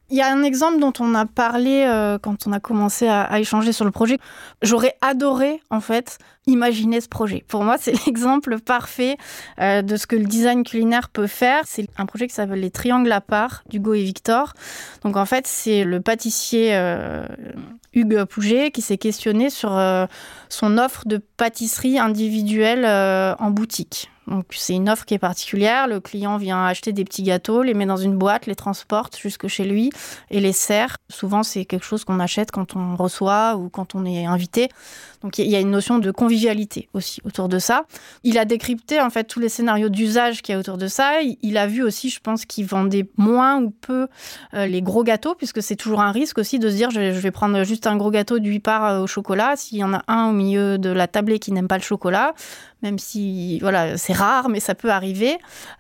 Il 0.10 0.18
y 0.18 0.22
a 0.22 0.32
un 0.32 0.44
exemple 0.44 0.80
dont 0.80 0.94
on 1.00 1.14
a 1.16 1.26
parlé 1.26 1.86
euh, 1.86 2.18
quand 2.18 2.48
on 2.48 2.54
a 2.54 2.60
commencé 2.60 3.08
à, 3.08 3.40
échanger 3.40 3.74
sur 3.74 3.84
le 3.84 3.92
projet. 3.92 4.18
J'aurais 4.62 4.96
adoré, 5.02 5.62
en 5.70 5.82
fait, 5.82 6.18
imaginer 6.46 7.02
ce 7.02 7.10
projet. 7.10 7.44
Pour 7.48 7.64
moi, 7.64 7.78
c'est 7.78 7.94
l'exemple 8.06 8.60
parfait 8.60 9.18
euh, 9.60 9.82
de 9.82 9.98
ce 9.98 10.08
que 10.08 10.16
le 10.16 10.26
design 10.26 10.64
culinaire 10.64 11.10
peut 11.10 11.28
faire. 11.28 11.64
C'est 11.66 11.88
un 11.98 12.06
projet 12.06 12.28
qui 12.28 12.34
s'appelle 12.34 12.62
Les 12.62 12.72
Triangles 12.72 13.12
à 13.12 13.22
part 13.22 13.64
d'Hugo 13.70 13.94
et 13.94 14.04
Victor. 14.04 14.54
Donc, 15.04 15.18
en 15.18 15.26
fait, 15.26 15.46
c'est 15.46 15.84
le 15.84 16.00
pâtissier 16.00 16.70
euh, 16.74 17.26
Hugues 17.94 18.24
Pouget 18.26 18.72
qui 18.72 18.82
s'est 18.82 18.98
questionné 18.98 19.50
sur 19.50 19.78
son 20.50 20.78
offre 20.78 21.08
de 21.08 21.18
pâtisserie 21.18 22.00
individuelle 22.00 22.86
en 23.40 23.52
boutique. 23.52 24.10
Donc 24.28 24.46
c'est 24.52 24.74
une 24.74 24.90
offre 24.90 25.06
qui 25.06 25.14
est 25.14 25.20
particulière. 25.20 25.88
Le 25.88 26.00
client 26.00 26.38
vient 26.38 26.66
acheter 26.66 26.92
des 26.92 27.06
petits 27.06 27.24
gâteaux, 27.24 27.64
les 27.64 27.74
met 27.74 27.86
dans 27.86 27.98
une 27.98 28.18
boîte, 28.18 28.46
les 28.46 28.56
transporte 28.56 29.18
jusque 29.18 29.48
chez 29.48 29.64
lui 29.64 29.90
et 30.30 30.42
les 30.42 30.52
sert. 30.52 30.98
Souvent 31.10 31.44
c'est 31.44 31.66
quelque 31.66 31.86
chose 31.86 32.04
qu'on 32.04 32.20
achète 32.20 32.52
quand 32.52 32.76
on 32.76 32.96
reçoit 32.96 33.56
ou 33.56 33.70
quand 33.70 33.96
on 33.96 34.06
est 34.06 34.26
invité. 34.26 34.70
Donc 35.22 35.40
il 35.40 35.48
y 35.48 35.56
a 35.56 35.60
une 35.60 35.72
notion 35.72 36.00
de 36.00 36.12
convivialité 36.12 36.90
aussi 36.94 37.22
autour 37.24 37.48
de 37.48 37.58
ça. 37.58 37.86
Il 38.24 38.38
a 38.38 38.46
décrypté 38.46 39.00
en 39.00 39.10
fait 39.10 39.24
tous 39.24 39.40
les 39.40 39.50
scénarios 39.50 39.90
d'usage 39.90 40.42
qu'il 40.42 40.54
y 40.54 40.56
a 40.56 40.60
autour 40.60 40.78
de 40.78 40.88
ça. 40.88 41.22
Il 41.42 41.58
a 41.58 41.68
vu 41.68 41.84
aussi, 41.84 42.10
je 42.10 42.20
pense, 42.20 42.46
qu'il 42.46 42.66
vendait 42.66 43.10
moins 43.18 43.62
ou 43.62 43.70
peu 43.70 44.08
euh, 44.54 44.66
les 44.66 44.82
gros 44.82 45.04
gâteaux 45.04 45.36
puisque 45.36 45.64
c'est 45.64 45.76
toujours 45.78 46.02
un 46.02 46.12
risque 46.12 46.38
aussi 46.38 46.60
de 46.60 46.70
se 46.70 46.76
dire 46.76 46.92
je 46.92 47.00
vais 47.00 47.32
prendre 47.32 47.64
juste 47.64 47.88
un 47.88 47.96
gros 47.96 48.12
gâteau 48.12 48.40
de 48.40 48.48
8 48.48 48.60
parts 48.60 48.86
euh, 48.86 49.04
au 49.04 49.08
chocolat. 49.08 49.56
S'il 49.56 49.78
y 49.78 49.84
en 49.84 49.94
a 49.94 50.04
un 50.08 50.30
au 50.30 50.34
milieu 50.34 50.78
de 50.78 50.90
la 50.90 51.08
tablée 51.08 51.40
qui 51.40 51.54
n'aime 51.54 51.68
pas 51.68 51.78
le 51.78 51.84
chocolat, 51.84 52.34
même 52.82 53.00
si 53.00 53.60
voilà 53.60 53.98
c'est 53.98 54.17
rare, 54.18 54.50
mais 54.50 54.60
ça 54.60 54.76
peut 54.76 54.90
arriver. 54.90 55.38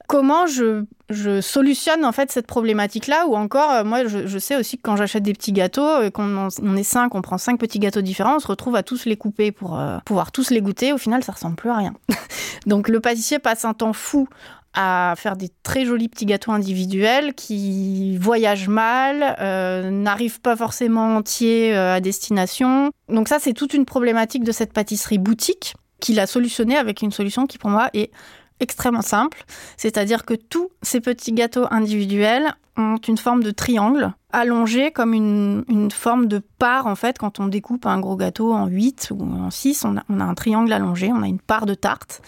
Comment 0.08 0.48
je, 0.48 0.86
je 1.10 1.42
solutionne 1.42 2.06
en 2.06 2.12
fait 2.12 2.32
cette 2.32 2.48
problématique-là? 2.48 3.28
Ou 3.28 3.36
encore, 3.36 3.72
euh, 3.72 3.84
moi, 3.84 4.06
je, 4.08 4.38
sais 4.38 4.56
aussi 4.56 4.78
que 4.78 4.84
quand 4.84 4.96
j'achète 4.96 5.24
des 5.24 5.34
petits 5.34 5.52
gâteaux, 5.52 6.02
et 6.02 6.12
qu'on 6.12 6.50
on 6.62 6.78
est 6.78 6.84
cinq, 6.84 7.16
on 7.16 7.22
prend 7.22 7.38
cinq 7.38 7.60
petits 7.60 7.80
gâteaux 7.80 8.02
différents, 8.02 8.38
on 8.38 8.40
se 8.40 8.48
retrouve 8.48 8.76
à 8.76 8.84
tous 8.84 9.06
les 9.06 9.18
couper 9.18 9.52
pour 9.52 9.80
euh, 9.80 9.98
pouvoir 10.06 10.32
tous 10.32 10.50
les 10.50 10.62
goûter. 10.62 10.94
Au 10.94 10.98
final, 10.98 11.24
ça 11.24 11.32
ressemble 11.32 11.56
plus 11.56 11.70
à 11.70 11.78
rien. 11.78 11.94
Donc 12.66 12.90
le 12.90 13.00
pâtissier 13.00 13.40
passe 13.40 13.66
un 13.66 13.74
temps 13.74 13.94
fou 13.94 14.28
à 14.74 15.16
faire 15.18 15.36
des 15.36 15.50
très 15.64 15.86
jolis 15.86 16.08
petits 16.08 16.28
gâteaux 16.28 16.52
individuels 16.52 17.34
qui 17.34 18.16
voyagent 18.18 18.68
mal, 18.68 19.36
euh, 19.40 19.90
n'arrivent 19.90 20.40
pas 20.40 20.56
forcément 20.56 21.16
entiers 21.16 21.76
à 21.76 22.00
destination. 22.00 22.92
Donc 23.10 23.28
ça, 23.28 23.40
c'est 23.40 23.54
toute 23.54 23.74
une 23.74 23.86
problématique 23.86 24.44
de 24.44 24.52
cette 24.52 24.74
pâtisserie 24.74 25.18
boutique 25.18 25.74
qu'il 26.00 26.20
a 26.20 26.28
solutionné 26.28 26.78
avec 26.78 27.02
une 27.02 27.12
solution 27.12 27.48
qui 27.48 27.58
pour 27.58 27.70
moi 27.70 27.90
est 27.94 28.12
extrêmement 28.60 29.02
simple. 29.02 29.44
C'est-à-dire 29.78 30.26
que 30.26 30.34
tous 30.34 30.70
ces 30.82 31.00
petits 31.00 31.32
gâteaux 31.32 31.66
individuels 31.72 32.56
ont 32.78 32.98
une 32.98 33.18
forme 33.18 33.44
de 33.44 33.52
triangle 33.52 34.14
allongé 34.34 34.92
comme 34.92 35.14
une, 35.14 35.64
une, 35.70 35.90
forme 35.90 36.28
de 36.28 36.40
part 36.60 36.86
en 36.86 36.96
fait 36.96 37.18
quand 37.18 37.40
on 37.40 37.48
découpe 37.48 37.86
un 37.86 38.00
gros 38.00 38.18
gâteau 38.18 38.54
en 38.54 38.68
8 38.68 39.14
ou 39.16 39.24
en 39.24 39.50
6 39.50 39.86
on 39.86 39.98
a, 39.98 40.04
on 40.10 40.20
a, 40.20 40.24
un 40.26 40.34
triangle 40.34 40.74
allongé 40.74 41.12
on 41.14 41.24
a 41.24 41.28
une 41.28 41.40
part 41.40 41.66
de 41.66 41.74
tarte. 41.74 42.22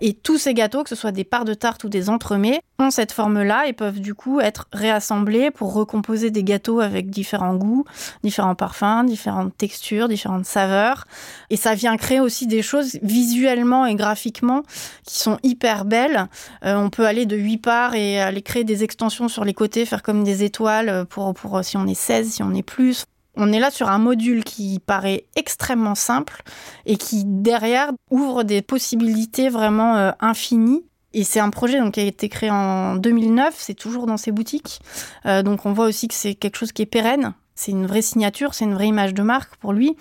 Et 0.00 0.14
tous 0.14 0.36
ces 0.36 0.52
gâteaux 0.52 0.82
que 0.82 0.88
ce 0.88 0.96
soit 0.96 1.12
des 1.12 1.22
parts 1.22 1.44
de 1.44 1.54
tarte 1.54 1.84
ou 1.84 1.88
des 1.88 2.10
entremets 2.10 2.60
ont 2.80 2.90
cette 2.90 3.12
forme 3.12 3.42
là 3.42 3.68
et 3.68 3.72
peuvent 3.72 4.00
du 4.00 4.14
coup 4.14 4.40
être 4.40 4.66
réassemblés 4.72 5.52
pour 5.52 5.74
recomposer 5.74 6.32
des 6.32 6.42
gâteaux 6.42 6.80
avec 6.80 7.08
différents 7.08 7.54
goûts 7.54 7.84
différents 8.24 8.56
parfums 8.56 9.04
différentes 9.06 9.56
textures 9.56 10.08
différentes 10.08 10.46
saveurs. 10.46 11.04
Et 11.50 11.56
ça 11.56 11.76
vient 11.76 11.96
créer 11.96 12.18
aussi 12.18 12.48
des 12.48 12.62
choses 12.62 12.98
visuellement 13.02 13.86
et 13.86 13.94
graphiquement 13.94 14.62
qui 15.06 15.18
sont 15.18 15.38
hyper 15.44 15.84
belles. 15.84 16.26
Euh, 16.64 16.74
on 16.74 16.90
peut 16.90 17.06
aller 17.06 17.26
de 17.26 17.36
8 17.36 17.58
parts 17.58 17.94
et 17.94 18.20
aller 18.20 18.42
créer 18.42 18.64
des 18.64 18.82
extensions 18.82 19.28
sur 19.28 19.44
les 19.44 19.54
côtés 19.54 19.86
comme 20.02 20.24
des 20.24 20.44
étoiles 20.44 21.06
pour, 21.08 21.34
pour 21.34 21.44
pour 21.44 21.58
euh, 21.58 21.62
si 21.62 21.76
on 21.76 21.86
est 21.86 21.94
16, 21.94 22.32
si 22.32 22.42
on 22.42 22.54
est 22.54 22.62
plus. 22.62 23.04
On 23.36 23.52
est 23.52 23.58
là 23.58 23.70
sur 23.70 23.90
un 23.90 23.98
module 23.98 24.44
qui 24.44 24.78
paraît 24.78 25.26
extrêmement 25.36 25.94
simple 25.94 26.42
et 26.86 26.96
qui, 26.96 27.24
derrière, 27.26 27.90
ouvre 28.10 28.44
des 28.44 28.62
possibilités 28.62 29.50
vraiment 29.50 29.96
euh, 29.96 30.12
infinies. 30.20 30.84
Et 31.12 31.22
c'est 31.22 31.40
un 31.40 31.50
projet 31.50 31.80
donc, 31.80 31.94
qui 31.94 32.00
a 32.00 32.04
été 32.04 32.30
créé 32.30 32.50
en 32.50 32.96
2009, 32.96 33.54
c'est 33.58 33.74
toujours 33.74 34.06
dans 34.06 34.16
ses 34.16 34.32
boutiques. 34.32 34.80
Euh, 35.26 35.42
donc 35.42 35.66
on 35.66 35.74
voit 35.74 35.84
aussi 35.84 36.08
que 36.08 36.14
c'est 36.14 36.34
quelque 36.34 36.56
chose 36.56 36.72
qui 36.72 36.80
est 36.82 36.86
pérenne. 36.86 37.34
C'est 37.54 37.72
une 37.72 37.86
vraie 37.86 38.02
signature, 38.02 38.54
c'est 38.54 38.64
une 38.64 38.74
vraie 38.74 38.88
image 38.88 39.12
de 39.12 39.22
marque 39.22 39.54
pour 39.56 39.74
lui. 39.74 39.96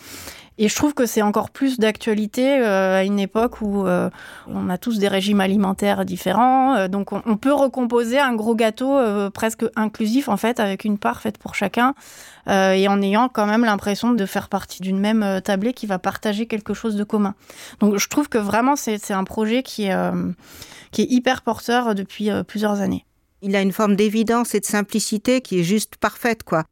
Et 0.60 0.70
je 0.70 0.76
trouve 0.76 0.94
que 0.94 1.06
c'est 1.06 1.24
encore 1.24 1.50
plus 1.50 1.80
d'actualité 1.80 2.60
euh, 2.60 3.00
à 3.00 3.04
une 3.04 3.20
époque 3.20 3.62
où 3.62 3.88
euh, 3.88 4.10
on 4.48 4.70
a 4.70 4.78
tous 4.78 5.00
des 5.00 5.08
régimes 5.08 5.42
alimentaires 5.42 6.06
différents. 6.06 6.76
Euh, 6.76 6.88
donc 6.88 7.12
on, 7.12 7.38
peut 7.38 7.54
recomposer 7.54 8.20
un 8.20 8.36
gros 8.36 8.56
gâteau 8.56 9.00
presque 9.32 9.66
inclusif 9.76 10.30
en 10.30 10.38
fait 10.38 10.60
avec 10.60 10.86
une 10.86 10.98
part 10.98 11.20
faite 11.22 11.38
pour 11.38 11.56
chacun 11.56 11.94
et 12.48 12.88
en 12.88 13.02
ayant 13.02 13.28
quand 13.28 13.46
même 13.46 13.66
l'impression 13.66 14.12
de 14.12 14.26
faire 14.26 14.48
partie 14.50 14.82
d'une 14.82 15.00
même 15.00 15.42
tablée 15.44 15.74
qui 15.74 15.88
va 15.88 16.00
partager 16.00 16.46
quelque 16.46 16.74
chose 16.74 16.96
de 16.96 17.04
commun. 17.04 17.36
Donc 17.80 17.98
je 17.98 18.08
trouve 18.08 18.30
que 18.30 18.38
vraiment 18.38 18.76
c'est 18.76 19.12
un 19.12 19.24
projet 19.24 19.64
qui 19.64 19.86
est, 19.88 20.12
qui 20.92 21.02
est 21.02 21.08
hyper 21.10 21.42
porteur 21.42 21.96
depuis 21.96 22.30
plusieurs 22.48 22.80
années. 22.80 23.06
Il 23.42 23.56
a 23.56 23.62
une 23.62 23.74
forme 23.74 23.96
d'évidence 23.96 24.56
et 24.56 24.62
de 24.62 24.66
simplicité 24.66 25.42
qui 25.42 25.60
est 25.60 25.64
juste 25.64 25.98
parfaite 25.98 26.44
quoi. 26.44 26.64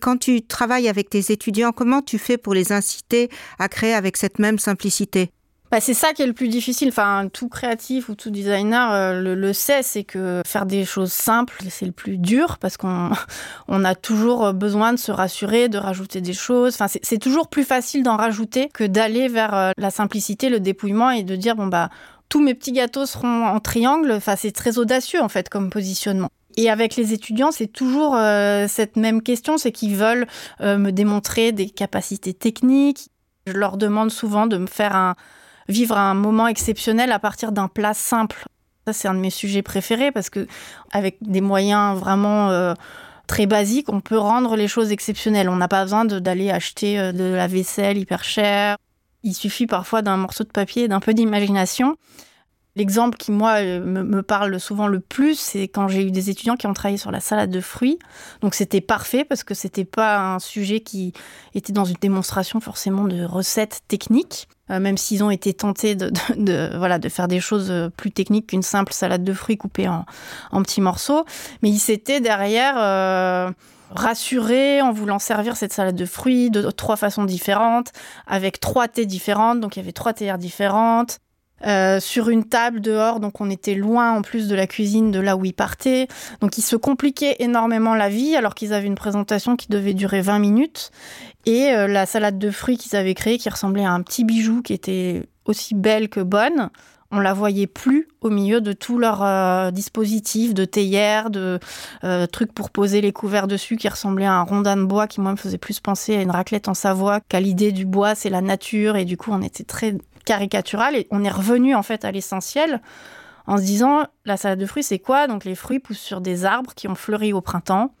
Quand 0.00 0.18
tu 0.18 0.42
travailles 0.42 0.88
avec 0.88 1.10
tes 1.10 1.32
étudiants, 1.32 1.72
comment 1.72 2.02
tu 2.02 2.18
fais 2.18 2.36
pour 2.36 2.54
les 2.54 2.72
inciter 2.72 3.30
à 3.58 3.68
créer 3.68 3.94
avec 3.94 4.16
cette 4.16 4.38
même 4.38 4.58
simplicité? 4.58 5.30
Bah, 5.72 5.80
c'est 5.80 5.94
ça 5.94 6.12
qui 6.12 6.22
est 6.22 6.26
le 6.26 6.32
plus 6.32 6.48
difficile. 6.48 6.88
Enfin, 6.88 7.28
tout 7.32 7.48
créatif 7.48 8.08
ou 8.08 8.14
tout 8.14 8.30
designer 8.30 8.92
euh, 8.92 9.34
le, 9.34 9.52
sait, 9.52 9.82
c'est 9.82 10.04
que 10.04 10.42
faire 10.46 10.64
des 10.64 10.84
choses 10.84 11.12
simples, 11.12 11.56
c'est 11.70 11.86
le 11.86 11.92
plus 11.92 12.18
dur 12.18 12.58
parce 12.58 12.76
qu'on 12.76 13.10
on 13.68 13.84
a 13.84 13.94
toujours 13.94 14.52
besoin 14.52 14.92
de 14.92 14.98
se 14.98 15.10
rassurer, 15.10 15.68
de 15.68 15.78
rajouter 15.78 16.20
des 16.20 16.34
choses. 16.34 16.74
Enfin, 16.74 16.86
c'est 17.02 17.18
toujours 17.18 17.48
plus 17.48 17.64
facile 17.64 18.04
d'en 18.04 18.16
rajouter 18.16 18.68
que 18.72 18.84
d'aller 18.84 19.28
vers 19.28 19.54
euh, 19.54 19.70
la 19.76 19.90
simplicité, 19.90 20.50
le 20.50 20.60
dépouillement 20.60 21.10
et 21.10 21.24
de 21.24 21.34
dire 21.34 21.56
bon 21.56 21.66
bah 21.66 21.90
tous 22.28 22.40
mes 22.40 22.54
petits 22.54 22.72
gâteaux 22.72 23.06
seront 23.06 23.46
en 23.46 23.58
triangle. 23.58 24.12
Enfin, 24.12 24.36
c'est 24.36 24.52
très 24.52 24.78
audacieux 24.78 25.20
en 25.20 25.28
fait 25.28 25.48
comme 25.48 25.70
positionnement. 25.70 26.30
Et 26.56 26.70
avec 26.70 26.96
les 26.96 27.12
étudiants, 27.12 27.50
c'est 27.52 27.66
toujours 27.66 28.16
euh, 28.16 28.66
cette 28.68 28.96
même 28.96 29.22
question, 29.22 29.58
c'est 29.58 29.72
qu'ils 29.72 29.96
veulent 29.96 30.26
euh, 30.60 30.78
me 30.78 30.90
démontrer 30.90 31.52
des 31.52 31.68
capacités 31.68 32.32
techniques. 32.32 33.10
Je 33.46 33.52
leur 33.52 33.76
demande 33.76 34.10
souvent 34.10 34.46
de 34.46 34.56
me 34.56 34.66
faire 34.66 34.96
un, 34.96 35.16
vivre 35.68 35.96
un 35.96 36.14
moment 36.14 36.48
exceptionnel 36.48 37.12
à 37.12 37.18
partir 37.18 37.52
d'un 37.52 37.68
plat 37.68 37.94
simple. 37.94 38.44
Ça, 38.86 38.92
c'est 38.92 39.08
un 39.08 39.14
de 39.14 39.20
mes 39.20 39.30
sujets 39.30 39.62
préférés 39.62 40.12
parce 40.12 40.30
que 40.30 40.46
avec 40.92 41.16
des 41.20 41.40
moyens 41.40 41.98
vraiment 41.98 42.50
euh, 42.50 42.74
très 43.26 43.46
basiques, 43.46 43.92
on 43.92 44.00
peut 44.00 44.18
rendre 44.18 44.56
les 44.56 44.68
choses 44.68 44.92
exceptionnelles. 44.92 45.48
On 45.48 45.56
n'a 45.56 45.68
pas 45.68 45.82
besoin 45.82 46.04
d'aller 46.04 46.50
acheter 46.50 46.98
euh, 46.98 47.12
de 47.12 47.24
la 47.24 47.48
vaisselle 47.48 47.98
hyper 47.98 48.22
chère. 48.22 48.76
Il 49.24 49.34
suffit 49.34 49.66
parfois 49.66 50.02
d'un 50.02 50.16
morceau 50.16 50.44
de 50.44 50.50
papier 50.50 50.84
et 50.84 50.88
d'un 50.88 51.00
peu 51.00 51.14
d'imagination. 51.14 51.96
L'exemple 52.76 53.16
qui, 53.16 53.32
moi, 53.32 53.62
euh, 53.62 53.80
me, 53.80 54.02
me 54.02 54.22
parle 54.22 54.60
souvent 54.60 54.86
le 54.86 55.00
plus, 55.00 55.38
c'est 55.38 55.62
quand 55.62 55.88
j'ai 55.88 56.06
eu 56.06 56.10
des 56.10 56.30
étudiants 56.30 56.56
qui 56.56 56.66
ont 56.66 56.74
travaillé 56.74 56.98
sur 56.98 57.10
la 57.10 57.20
salade 57.20 57.50
de 57.50 57.60
fruits. 57.60 57.98
Donc, 58.42 58.54
c'était 58.54 58.82
parfait 58.82 59.24
parce 59.24 59.44
que 59.44 59.54
c'était 59.54 59.86
pas 59.86 60.18
un 60.18 60.38
sujet 60.38 60.80
qui 60.80 61.14
était 61.54 61.72
dans 61.72 61.86
une 61.86 61.96
démonstration 62.00 62.60
forcément 62.60 63.04
de 63.04 63.24
recettes 63.24 63.80
techniques, 63.88 64.46
euh, 64.70 64.78
même 64.78 64.98
s'ils 64.98 65.24
ont 65.24 65.30
été 65.30 65.54
tentés 65.54 65.94
de, 65.94 66.10
de, 66.10 66.44
de, 66.44 66.76
voilà, 66.76 66.98
de 66.98 67.08
faire 67.08 67.28
des 67.28 67.40
choses 67.40 67.70
euh, 67.70 67.88
plus 67.88 68.12
techniques 68.12 68.48
qu'une 68.48 68.62
simple 68.62 68.92
salade 68.92 69.24
de 69.24 69.32
fruits 69.32 69.56
coupée 69.56 69.88
en, 69.88 70.04
en 70.52 70.62
petits 70.62 70.82
morceaux. 70.82 71.24
Mais 71.62 71.70
ils 71.70 71.80
s'étaient 71.80 72.20
derrière... 72.20 72.74
Euh, 72.78 73.50
rassuré 73.90 74.82
en 74.82 74.92
voulant 74.92 75.18
servir 75.18 75.56
cette 75.56 75.72
salade 75.72 75.94
de 75.94 76.06
fruits 76.06 76.50
de 76.50 76.70
trois 76.70 76.96
façons 76.96 77.24
différentes 77.24 77.92
avec 78.26 78.58
trois 78.58 78.88
thés 78.88 79.06
différentes 79.06 79.60
donc 79.60 79.76
il 79.76 79.78
y 79.78 79.82
avait 79.82 79.92
trois 79.92 80.12
théières 80.12 80.38
différentes 80.38 81.20
euh, 81.64 82.00
sur 82.00 82.28
une 82.28 82.44
table 82.44 82.80
dehors, 82.80 83.20
donc 83.20 83.40
on 83.40 83.48
était 83.48 83.74
loin 83.74 84.12
en 84.12 84.22
plus 84.22 84.48
de 84.48 84.54
la 84.54 84.66
cuisine 84.66 85.10
de 85.10 85.20
là 85.20 85.36
où 85.36 85.44
ils 85.44 85.54
partaient. 85.54 86.06
Donc 86.40 86.58
ils 86.58 86.62
se 86.62 86.76
compliquaient 86.76 87.36
énormément 87.38 87.94
la 87.94 88.08
vie 88.08 88.36
alors 88.36 88.54
qu'ils 88.54 88.72
avaient 88.72 88.86
une 88.86 88.94
présentation 88.94 89.56
qui 89.56 89.68
devait 89.68 89.94
durer 89.94 90.20
20 90.20 90.38
minutes. 90.38 90.90
Et 91.46 91.70
euh, 91.70 91.86
la 91.86 92.06
salade 92.06 92.38
de 92.38 92.50
fruits 92.50 92.76
qu'ils 92.76 92.96
avaient 92.96 93.14
créée 93.14 93.38
qui 93.38 93.48
ressemblait 93.48 93.84
à 93.84 93.92
un 93.92 94.02
petit 94.02 94.24
bijou 94.24 94.62
qui 94.62 94.72
était 94.72 95.22
aussi 95.44 95.74
belle 95.74 96.08
que 96.08 96.20
bonne, 96.20 96.70
on 97.10 97.20
la 97.20 97.32
voyait 97.32 97.66
plus 97.66 98.08
au 98.20 98.30
milieu 98.30 98.60
de 98.60 98.72
tout 98.72 98.98
leur 98.98 99.22
euh, 99.22 99.70
dispositif 99.70 100.54
de 100.54 100.64
théière, 100.64 101.30
de 101.30 101.58
euh, 102.04 102.26
trucs 102.26 102.52
pour 102.52 102.70
poser 102.70 103.00
les 103.00 103.12
couverts 103.12 103.46
dessus 103.46 103.76
qui 103.76 103.88
ressemblait 103.88 104.26
à 104.26 104.34
un 104.34 104.42
rondin 104.42 104.76
de 104.76 104.84
bois 104.84 105.06
qui 105.06 105.20
moi 105.20 105.32
me 105.32 105.36
faisait 105.36 105.58
plus 105.58 105.80
penser 105.80 106.16
à 106.16 106.22
une 106.22 106.30
raclette 106.30 106.68
en 106.68 106.74
Savoie 106.74 107.20
qu'à 107.20 107.40
l'idée 107.40 107.72
du 107.72 107.86
bois, 107.86 108.14
c'est 108.14 108.30
la 108.30 108.40
nature 108.40 108.96
et 108.96 109.04
du 109.04 109.16
coup 109.16 109.30
on 109.32 109.42
était 109.42 109.64
très 109.64 109.96
caricatural 110.26 110.94
et 110.94 111.06
on 111.10 111.24
est 111.24 111.30
revenu 111.30 111.74
en 111.74 111.82
fait 111.82 112.04
à 112.04 112.12
l'essentiel 112.12 112.82
en 113.46 113.56
se 113.56 113.62
disant 113.62 114.04
la 114.26 114.36
salade 114.36 114.58
de 114.58 114.66
fruits 114.66 114.82
c'est 114.82 114.98
quoi? 114.98 115.26
Donc 115.26 115.46
les 115.46 115.54
fruits 115.54 115.78
poussent 115.78 115.98
sur 115.98 116.20
des 116.20 116.44
arbres 116.44 116.74
qui 116.74 116.88
ont 116.88 116.94
fleuri 116.94 117.32
au 117.32 117.40
printemps. 117.40 117.94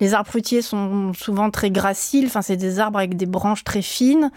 Les 0.00 0.14
arbres 0.14 0.28
fruitiers 0.28 0.62
sont 0.62 1.12
souvent 1.12 1.50
très 1.50 1.70
graciles. 1.70 2.26
Enfin 2.26 2.40
c'est 2.40 2.56
des 2.56 2.78
arbres 2.80 2.98
avec 2.98 3.16
des 3.16 3.26
branches 3.26 3.64
très 3.64 3.82
fines. 3.82 4.30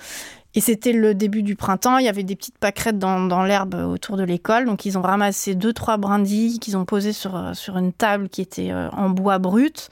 Et 0.55 0.61
c'était 0.61 0.93
le 0.93 1.13
début 1.13 1.43
du 1.43 1.55
printemps. 1.55 1.99
Il 1.99 2.05
y 2.05 2.09
avait 2.09 2.23
des 2.23 2.35
petites 2.35 2.57
pâquerettes 2.57 2.97
dans, 2.97 3.19
dans 3.27 3.43
l'herbe 3.43 3.75
autour 3.75 4.17
de 4.17 4.23
l'école. 4.23 4.65
Donc 4.65 4.85
ils 4.85 4.97
ont 4.97 5.03
ramassé 5.03 5.53
deux 5.53 5.73
trois 5.73 5.97
brindilles 5.97 6.59
qu'ils 6.59 6.75
ont 6.75 6.85
posé 6.85 7.13
sur 7.13 7.51
sur 7.53 7.77
une 7.77 7.93
table 7.93 8.27
qui 8.29 8.41
était 8.41 8.71
euh, 8.71 8.89
en 8.89 9.09
bois 9.09 9.37
brut. 9.37 9.89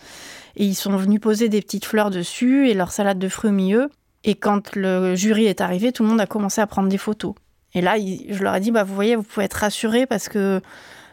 Et 0.56 0.66
ils 0.66 0.76
sont 0.76 0.98
venus 0.98 1.22
poser 1.22 1.50
des 1.50 1.62
petites 1.62 1.86
fleurs 1.86 2.10
dessus 2.10 2.68
et 2.68 2.74
leur 2.74 2.92
salade 2.92 3.20
de 3.20 3.30
fruits 3.30 3.52
au 3.52 3.54
milieu 3.54 3.90
Et 4.28 4.36
quand 4.36 4.76
le 4.76 5.16
jury 5.16 5.46
est 5.46 5.62
arrivé, 5.62 5.92
tout 5.92 6.04
le 6.04 6.10
monde 6.10 6.20
a 6.20 6.28
commencé 6.28 6.60
à 6.62 6.68
prendre 6.68 6.90
des 6.90 6.98
photos. 6.98 7.34
Et 7.74 7.82
là, 7.82 7.96
je 7.98 8.44
leur 8.44 8.54
ai 8.56 8.60
dit 8.60 8.72
bah, 8.72 8.84
vous 8.84 8.94
voyez, 8.94 9.16
vous 9.16 9.24
pouvez 9.24 9.46
être 9.46 9.56
rassurés 9.56 10.06
parce 10.06 10.28
que 10.28 10.62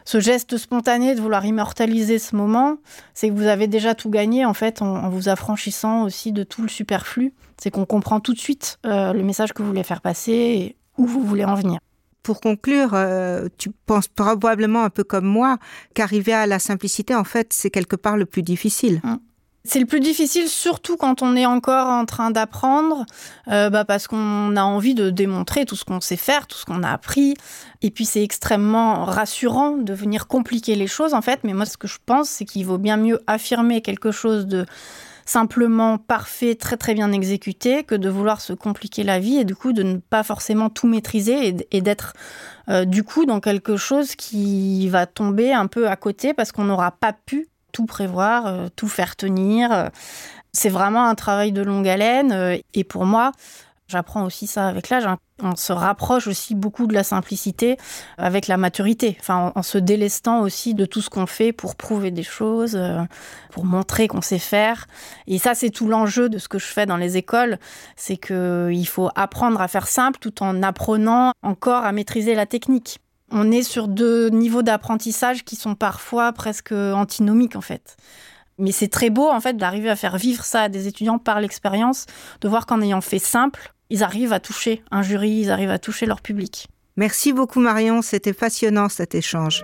ce 0.03 0.19
geste 0.19 0.57
spontané 0.57 1.15
de 1.15 1.21
vouloir 1.21 1.45
immortaliser 1.45 2.19
ce 2.19 2.35
moment, 2.35 2.77
c'est 3.13 3.29
que 3.29 3.33
vous 3.33 3.47
avez 3.47 3.67
déjà 3.67 3.95
tout 3.95 4.09
gagné 4.09 4.45
en 4.45 4.53
fait 4.53 4.81
en, 4.81 4.97
en 4.97 5.09
vous 5.09 5.29
affranchissant 5.29 6.03
aussi 6.03 6.33
de 6.33 6.43
tout 6.43 6.61
le 6.61 6.67
superflu. 6.67 7.33
C'est 7.57 7.71
qu'on 7.71 7.85
comprend 7.85 8.19
tout 8.19 8.33
de 8.33 8.39
suite 8.39 8.79
euh, 8.85 9.13
le 9.13 9.23
message 9.23 9.53
que 9.53 9.63
vous 9.63 9.69
voulez 9.69 9.83
faire 9.83 10.01
passer 10.01 10.33
et 10.33 10.75
où 10.97 11.05
vous 11.05 11.23
voulez 11.23 11.45
en 11.45 11.55
venir. 11.55 11.79
Pour 12.21 12.41
conclure, 12.41 12.95
euh, 12.95 13.47
tu 13.57 13.69
penses 13.85 14.09
probablement 14.09 14.83
un 14.83 14.89
peu 14.89 15.05
comme 15.05 15.25
moi 15.25 15.57
qu'arriver 15.93 16.33
à 16.33 16.47
la 16.47 16.59
simplicité, 16.59 17.15
en 17.15 17.23
fait, 17.23 17.53
c'est 17.53 17.69
quelque 17.69 17.95
part 17.95 18.17
le 18.17 18.25
plus 18.25 18.41
difficile. 18.41 18.99
Mmh. 19.03 19.15
C'est 19.67 19.79
le 19.79 19.87
plus 19.87 19.99
difficile 19.99 20.47
surtout 20.47 20.95
quand 20.95 21.23
on 21.23 21.35
est 21.35 21.47
encore 21.47 21.87
en 21.87 22.05
train 22.05 22.29
d'apprendre 22.29 23.05
euh, 23.47 23.83
parce 23.83 24.07
qu'on 24.07 24.55
a 24.55 24.63
envie 24.63 24.93
de 24.93 25.09
démontrer 25.09 25.65
tout 25.65 25.75
ce 25.75 25.83
qu'on 25.83 25.99
sait 26.01 26.17
faire, 26.17 26.45
tout 26.45 26.57
ce 26.57 26.65
qu'on 26.65 26.83
a 26.83 26.91
appris. 26.91 27.33
Et 27.81 27.89
puis 27.89 28.05
c'est 28.05 28.23
extrêmement 28.23 29.05
rassurant 29.05 29.71
de 29.71 29.93
venir 29.93 30.27
compliquer 30.27 30.75
les 30.75 30.85
choses 30.85 31.15
en 31.15 31.21
fait. 31.21 31.39
Mais 31.43 31.53
moi 31.53 31.65
ce 31.65 31.77
que 31.77 31.87
je 31.87 31.97
pense 32.05 32.29
c'est 32.29 32.45
qu'il 32.45 32.63
vaut 32.65 32.77
bien 32.77 32.97
mieux 32.97 33.19
affirmer 33.25 33.81
quelque 33.81 34.11
chose 34.11 34.45
de 34.45 34.67
simplement 35.25 35.97
parfait, 35.97 36.53
très 36.53 36.77
très 36.77 36.93
bien 36.93 37.11
exécuté, 37.11 37.83
que 37.83 37.95
de 37.95 38.09
vouloir 38.09 38.41
se 38.41 38.53
compliquer 38.53 39.03
la 39.03 39.19
vie 39.19 39.37
et 39.37 39.45
du 39.45 39.55
coup 39.55 39.73
de 39.73 39.81
ne 39.81 39.97
pas 39.97 40.21
forcément 40.21 40.69
tout 40.69 40.85
maîtriser 40.85 41.47
et, 41.47 41.55
et 41.71 41.81
d'être 41.81 42.13
euh, 42.69 42.85
du 42.85 43.03
coup 43.03 43.25
dans 43.25 43.39
quelque 43.39 43.77
chose 43.77 44.15
qui 44.15 44.87
va 44.89 45.07
tomber 45.07 45.51
un 45.51 45.65
peu 45.65 45.89
à 45.89 45.95
côté 45.95 46.35
parce 46.35 46.51
qu'on 46.51 46.65
n'aura 46.65 46.91
pas 46.91 47.13
pu 47.13 47.47
tout 47.75 47.85
prévoir, 47.85 48.47
euh, 48.47 48.67
tout 48.77 48.87
faire 48.87 49.17
tenir. 49.17 49.91
C'est 50.53 50.69
vraiment 50.69 51.05
un 51.09 51.15
travail 51.15 51.51
de 51.51 51.61
longue 51.61 51.89
haleine 51.89 52.31
euh, 52.31 52.57
et 52.73 52.85
pour 52.85 53.03
moi, 53.03 53.33
j'apprends 53.89 54.23
aussi 54.23 54.47
ça 54.47 54.69
avec 54.69 54.89
l'âge. 54.89 55.03
On 55.43 55.57
se 55.57 55.73
rapproche 55.73 56.27
aussi 56.27 56.55
beaucoup 56.55 56.87
de 56.87 56.93
la 56.93 57.03
simplicité 57.03 57.75
avec 58.17 58.47
la 58.47 58.55
maturité, 58.55 59.17
enfin, 59.19 59.51
en, 59.53 59.59
en 59.59 59.61
se 59.61 59.77
délestant 59.77 60.39
aussi 60.39 60.73
de 60.73 60.85
tout 60.85 61.01
ce 61.01 61.09
qu'on 61.09 61.25
fait 61.25 61.51
pour 61.51 61.75
prouver 61.75 62.11
des 62.11 62.23
choses, 62.23 62.77
euh, 62.77 63.01
pour 63.51 63.65
montrer 63.65 64.07
qu'on 64.07 64.21
sait 64.21 64.39
faire. 64.39 64.87
Et 65.27 65.37
ça, 65.37 65.53
c'est 65.53 65.69
tout 65.69 65.89
l'enjeu 65.89 66.29
de 66.29 66.37
ce 66.37 66.47
que 66.47 66.59
je 66.59 66.67
fais 66.67 66.85
dans 66.85 66.95
les 66.95 67.17
écoles, 67.17 67.59
c'est 67.97 68.15
qu'il 68.15 68.87
faut 68.87 69.09
apprendre 69.15 69.59
à 69.59 69.67
faire 69.67 69.87
simple 69.87 70.19
tout 70.19 70.41
en 70.41 70.63
apprenant 70.63 71.33
encore 71.43 71.83
à 71.83 71.91
maîtriser 71.91 72.35
la 72.35 72.45
technique 72.45 73.01
on 73.37 73.51
est 73.51 73.63
sur 73.63 73.89
deux 73.89 74.29
niveaux 74.29 74.61
d'apprentissage 74.61 75.43
qui 75.43 75.57
sont 75.57 75.75
parfois 75.75 76.31
presque 76.31 76.71
antinomiques 76.71 77.57
en 77.57 77.61
fait. 77.61 77.97
Mais 78.57 78.71
c'est 78.71 78.87
très 78.87 79.09
beau, 79.09 79.29
en 79.29 79.41
fait, 79.41 79.57
d'arriver 79.57 79.89
à 79.89 79.97
faire 79.97 80.17
vivre 80.17 80.45
ça 80.45 80.61
à 80.61 80.69
des 80.69 80.87
étudiants 80.87 81.19
par 81.19 81.41
l'expérience, 81.41 82.05
de 82.39 82.47
voir 82.47 82.65
qu'en 82.65 82.81
ayant 82.81 83.01
fait 83.01 83.19
simple, 83.19 83.73
ils 83.89 84.03
arrivent 84.03 84.31
à 84.31 84.39
toucher 84.39 84.81
un 84.89 85.01
jury, 85.01 85.41
ils 85.41 85.51
arrivent 85.51 85.69
à 85.69 85.79
toucher 85.79 86.05
leur 86.05 86.21
public. 86.21 86.69
Merci 86.95 87.33
beaucoup 87.33 87.59
Marion, 87.59 88.01
c'était 88.01 88.31
passionnant 88.31 88.87
cet 88.87 89.15
échange. 89.15 89.63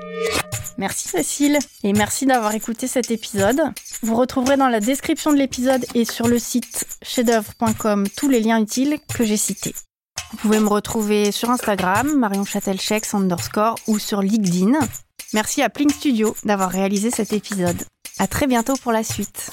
Merci 0.78 1.08
Cécile 1.08 1.58
et 1.84 1.94
merci 1.94 2.26
d'avoir 2.26 2.54
écouté 2.54 2.88
cet 2.88 3.10
épisode. 3.10 3.62
Vous 4.04 4.16
retrouverez 4.16 4.58
dans 4.58 4.68
la 4.68 4.82
description 4.82 5.32
de 5.32 5.38
l'épisode 5.38 5.86
et 5.96 6.04
sur 6.04 6.28
le 6.28 6.40
site 6.40 6.86
chefd'oeuvre.com 7.04 8.08
tous 8.18 8.28
les 8.28 8.42
liens 8.42 8.60
utiles 8.60 8.98
que 9.14 9.24
j'ai 9.24 9.38
cités. 9.38 9.74
Vous 10.32 10.38
pouvez 10.38 10.60
me 10.60 10.68
retrouver 10.70 11.32
sur 11.32 11.50
Instagram, 11.50 12.18
Marion 12.18 12.46
Châtelchex 12.46 13.14
underscore 13.14 13.76
ou 13.88 14.00
sur 14.00 14.22
LinkedIn. 14.22 14.80
Merci 15.34 15.62
à 15.62 15.70
Pling 15.70 15.90
Studio 15.90 16.36
d'avoir 16.46 16.70
réalisé 16.70 17.12
cet 17.12 17.34
épisode. 17.34 17.84
À 18.18 18.28
très 18.28 18.48
bientôt 18.48 18.76
pour 18.82 18.92
la 18.92 19.04
suite. 19.04 19.52